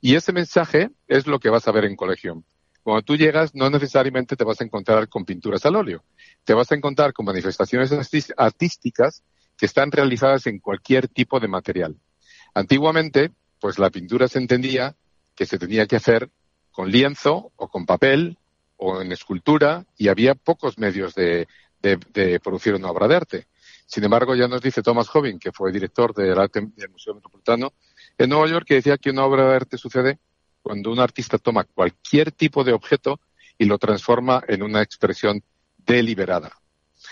[0.00, 2.44] Y ese mensaje es lo que vas a ver en colegio.
[2.84, 6.04] Cuando tú llegas, no necesariamente te vas a encontrar con pinturas al óleo.
[6.44, 7.90] Te vas a encontrar con manifestaciones
[8.36, 9.24] artísticas
[9.56, 11.96] que están realizadas en cualquier tipo de material.
[12.54, 14.94] Antiguamente, pues la pintura se entendía
[15.34, 16.30] que se tenía que hacer
[16.70, 18.38] con lienzo o con papel
[18.76, 21.46] o en escultura y había pocos medios de,
[22.42, 23.46] producir una obra de arte.
[23.86, 27.74] Sin embargo, ya nos dice Thomas Hobbin, que fue director del, arte, del Museo Metropolitano
[28.16, 30.18] en Nueva York, que decía que una obra de arte sucede
[30.62, 33.20] cuando un artista toma cualquier tipo de objeto
[33.58, 35.42] y lo transforma en una expresión
[35.76, 36.52] deliberada.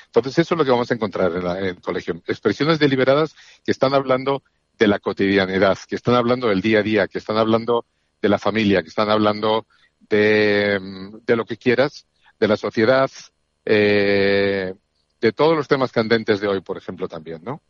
[0.07, 2.23] Entonces, eso es lo que vamos a encontrar en, el colegio.
[2.27, 4.43] Expresiones deliberadas que están hablando
[4.79, 7.85] de la cotidianidad, que están hablando del día a día, que están hablando
[8.23, 9.67] de la familia, que están hablando
[10.09, 10.81] de,
[11.27, 12.07] lo que quieras,
[12.39, 13.11] de la sociedad,
[13.65, 14.73] eh,
[15.21, 17.61] de todos los temas candentes de hoy, por ejemplo, también, ¿no?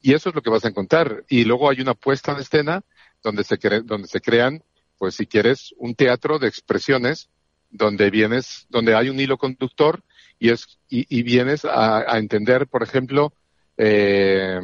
[0.00, 1.24] Y eso es lo que vas a encontrar.
[1.28, 2.82] Y luego hay una puesta en escena
[3.22, 4.62] donde se, donde se crean
[4.98, 7.28] pues si quieres, un teatro de expresiones
[7.70, 10.00] donde vienes, donde hay un hilo conductor
[10.38, 13.32] y es y, vienes a, entender, por ejemplo,
[13.76, 14.60] eh,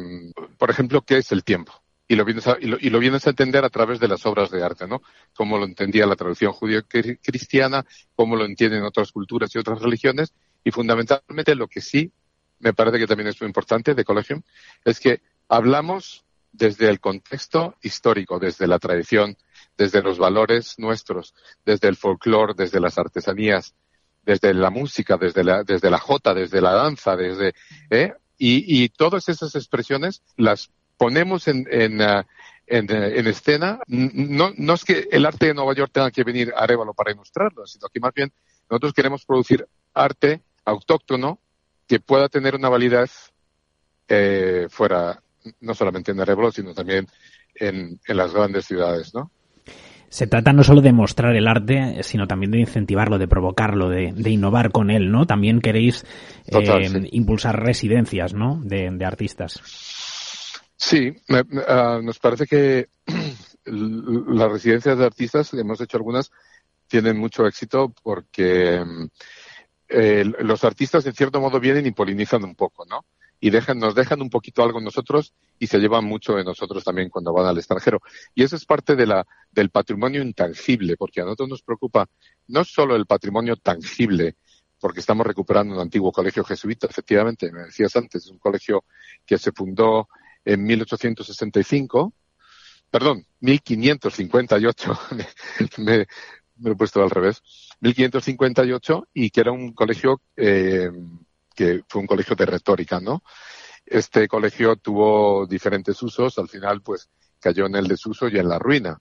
[0.57, 1.73] por ejemplo, qué es el tiempo
[2.11, 4.63] y lo vienes a, y lo, vienes a entender a través de las obras de
[4.63, 5.03] arte, ¿no?
[5.35, 7.85] Como lo entendía la traducción judío-cristiana,
[8.15, 10.33] cómo lo entienden otras culturas y otras religiones
[10.63, 12.11] y fundamentalmente lo que sí
[12.57, 14.41] me parece que también es muy importante de colegio
[14.83, 19.37] es que hablamos desde el contexto histórico, desde la tradición,
[19.77, 23.75] desde los valores nuestros, desde el folclore, desde las artesanías,
[24.23, 27.53] desde la música, desde la, desde la jota, desde la danza, desde,
[27.91, 28.13] ¿eh?
[28.39, 32.23] y, y todas esas expresiones las ponemos en, en, uh,
[32.67, 33.79] en, en, escena.
[33.87, 37.11] No, no es que el arte de Nueva York tenga que venir a Arevalo para
[37.11, 38.31] ilustrarlo, sino que más bien
[38.69, 41.39] nosotros queremos producir arte autóctono
[41.87, 43.31] que pueda tener una validez
[44.09, 45.23] eh, fuera,
[45.61, 47.07] no solamente en Arevalo, sino también
[47.55, 49.31] en, en las grandes ciudades, ¿no?
[50.09, 54.11] se trata no solo de mostrar el arte, sino también de incentivarlo, de provocarlo, de,
[54.29, 55.25] innovar con él, ¿no?
[55.25, 56.03] También queréis
[56.47, 58.59] eh, impulsar residencias, ¿no?
[58.63, 59.61] De, artistas.
[60.81, 61.13] Sí,
[61.67, 62.87] ah, nos parece que
[63.65, 66.31] las residencias de artistas, hemos hecho algunas,
[66.87, 68.81] tienen mucho éxito porque
[69.89, 73.05] eh, los artistas en cierto modo vienen y polinizan un poco, ¿no?
[73.41, 77.09] y dejan, nos dejan un poquito algo nosotros y se llevan mucho de nosotros también
[77.09, 78.01] cuando van al extranjero.
[78.35, 82.07] Y eso es parte de la, del patrimonio intangible, porque a nosotros nos preocupa
[82.47, 84.35] no solo el patrimonio tangible,
[84.79, 88.85] porque estamos recuperando un antiguo colegio jesuita, efectivamente, me decías antes, es un colegio
[89.25, 90.07] que se fundó
[90.45, 92.13] en 1865,
[92.89, 94.99] perdón, 1558,
[95.77, 96.07] me, me,
[96.61, 97.41] lo he puesto al revés,
[97.81, 100.91] 1558, y que era un colegio eh,
[101.55, 103.23] que fue un colegio de retórica, ¿no?
[103.85, 107.09] Este colegio tuvo diferentes usos, al final pues
[107.39, 108.99] cayó en el desuso y en la ruina,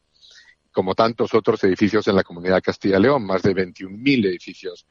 [0.72, 4.86] como tantos otros edificios en la comunidad de Castilla y León, más de 21.000 edificios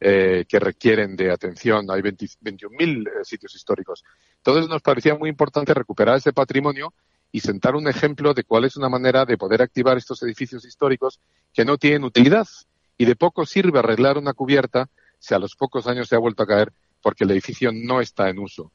[0.00, 4.04] eh, que requieren de atención, hay 21.000 eh, sitios históricos.
[4.36, 6.94] Entonces nos parecía muy importante recuperar ese patrimonio
[7.32, 11.20] y sentar un ejemplo de cuál es una manera de poder activar estos edificios históricos
[11.52, 12.46] que no tienen utilidad
[12.96, 14.88] y de poco sirve arreglar una cubierta
[15.18, 16.72] si a los pocos años se ha vuelto a caer
[17.02, 18.72] porque el edificio no está en uso.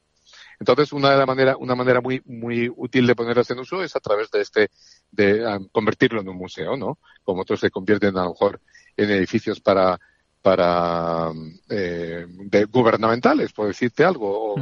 [0.60, 3.96] Entonces, una de la manera, una manera muy, muy útil de ponerlas en uso es
[3.96, 4.70] a través de este,
[5.10, 6.98] de um, convertirlo en un museo, ¿no?
[7.22, 8.60] Como otros se convierten a lo mejor
[8.96, 9.98] en edificios para,
[10.44, 11.32] para
[11.70, 14.56] eh, de gubernamentales, por decirte algo,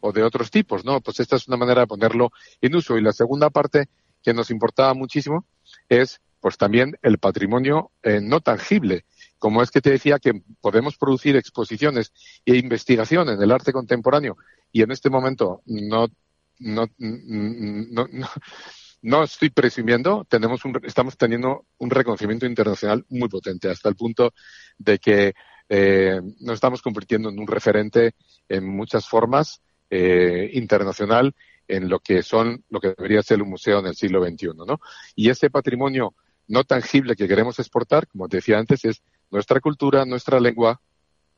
[0.00, 1.00] o, de otros tipos, ¿no?
[1.00, 2.98] Pues esta es una manera de ponerlo en uso.
[2.98, 3.88] Y la segunda parte
[4.20, 5.44] que nos importaba muchísimo
[5.88, 9.04] es, pues también el patrimonio eh, no tangible
[9.38, 12.12] como es que te decía que podemos producir exposiciones
[12.44, 14.36] e investigación en el arte contemporáneo
[14.72, 16.08] y en este momento no,
[16.58, 18.28] no, no, no,
[19.22, 24.32] estoy presumiendo, tenemos un, estamos teniendo un reconocimiento internacional muy potente hasta el punto
[24.78, 25.34] de que
[25.68, 28.14] eh, nos estamos convirtiendo en un referente
[28.48, 31.34] en muchas formas eh, internacional
[31.66, 34.80] en lo que son lo que debería ser un museo en el siglo XXI, ¿no?
[35.14, 36.14] Y ese patrimonio
[36.46, 40.80] no tangible que queremos exportar, como te decía antes, es nuestra cultura, nuestra lengua,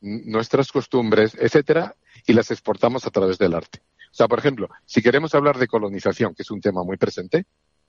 [0.00, 1.96] nuestras costumbres, etcétera,
[2.26, 3.82] y las exportamos a través del arte.
[4.10, 7.46] O sea, por ejemplo, si queremos hablar de colonización, que es un tema muy presente,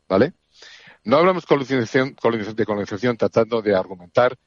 [0.07, 0.33] ¿vale?
[1.03, 4.37] No hablamos de colonización tratando de argumentar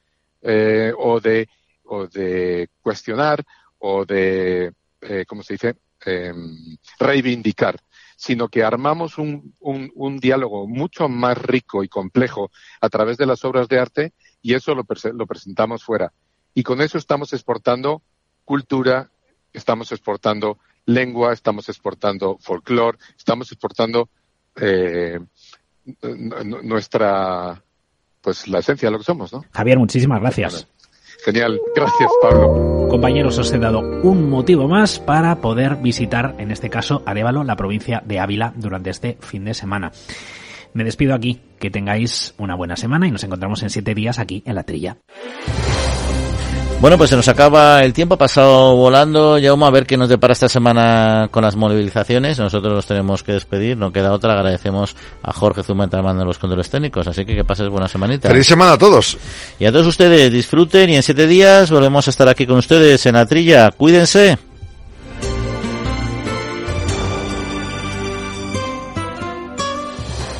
[0.41, 1.49] eh, o de
[1.85, 3.43] o de cuestionar
[3.77, 5.75] o de, eh, ¿cómo se dice?
[6.05, 7.79] Em, reivindicar,
[8.15, 12.51] sino que armamos un, un, un, diálogo mucho más rico y complejo
[12.81, 16.13] a través de las obras de arte y eso lo, presentamos fuera.
[16.53, 18.03] Y con eso estamos exportando
[18.43, 19.09] cultura,
[19.51, 24.09] estamos exportando lengua, estamos exportando folclore, estamos exportando
[24.59, 25.19] eh,
[26.63, 27.61] nuestra,
[28.21, 29.45] pues la esencia de lo que somos, ¿no?
[29.51, 30.67] Javier, muchísimas gracias.
[31.23, 32.87] Genial, gracias Pablo.
[32.89, 37.55] Compañeros, os he dado un motivo más para poder visitar, en este caso, Arevalo, la
[37.55, 39.91] provincia de Ávila, durante este fin de semana.
[40.73, 44.43] Me despido aquí, que tengáis una buena semana y nos encontramos en siete días aquí
[44.45, 44.97] en la trilla.
[46.81, 49.39] Bueno, pues se nos acaba el tiempo, ha pasado volando.
[49.39, 52.37] Ya vamos a ver qué nos depara esta semana con las movilizaciones.
[52.37, 54.33] Nosotros nos tenemos que despedir, no queda otra.
[54.33, 57.07] Agradecemos a Jorge Zumeta mando los controles técnicos.
[57.07, 58.29] Así que que pases buena semanita.
[58.29, 59.17] Feliz semana a todos.
[59.57, 63.03] Y a todos ustedes, disfruten y en siete días volvemos a estar aquí con ustedes
[63.07, 63.71] en la trilla.
[63.71, 64.37] Cuídense.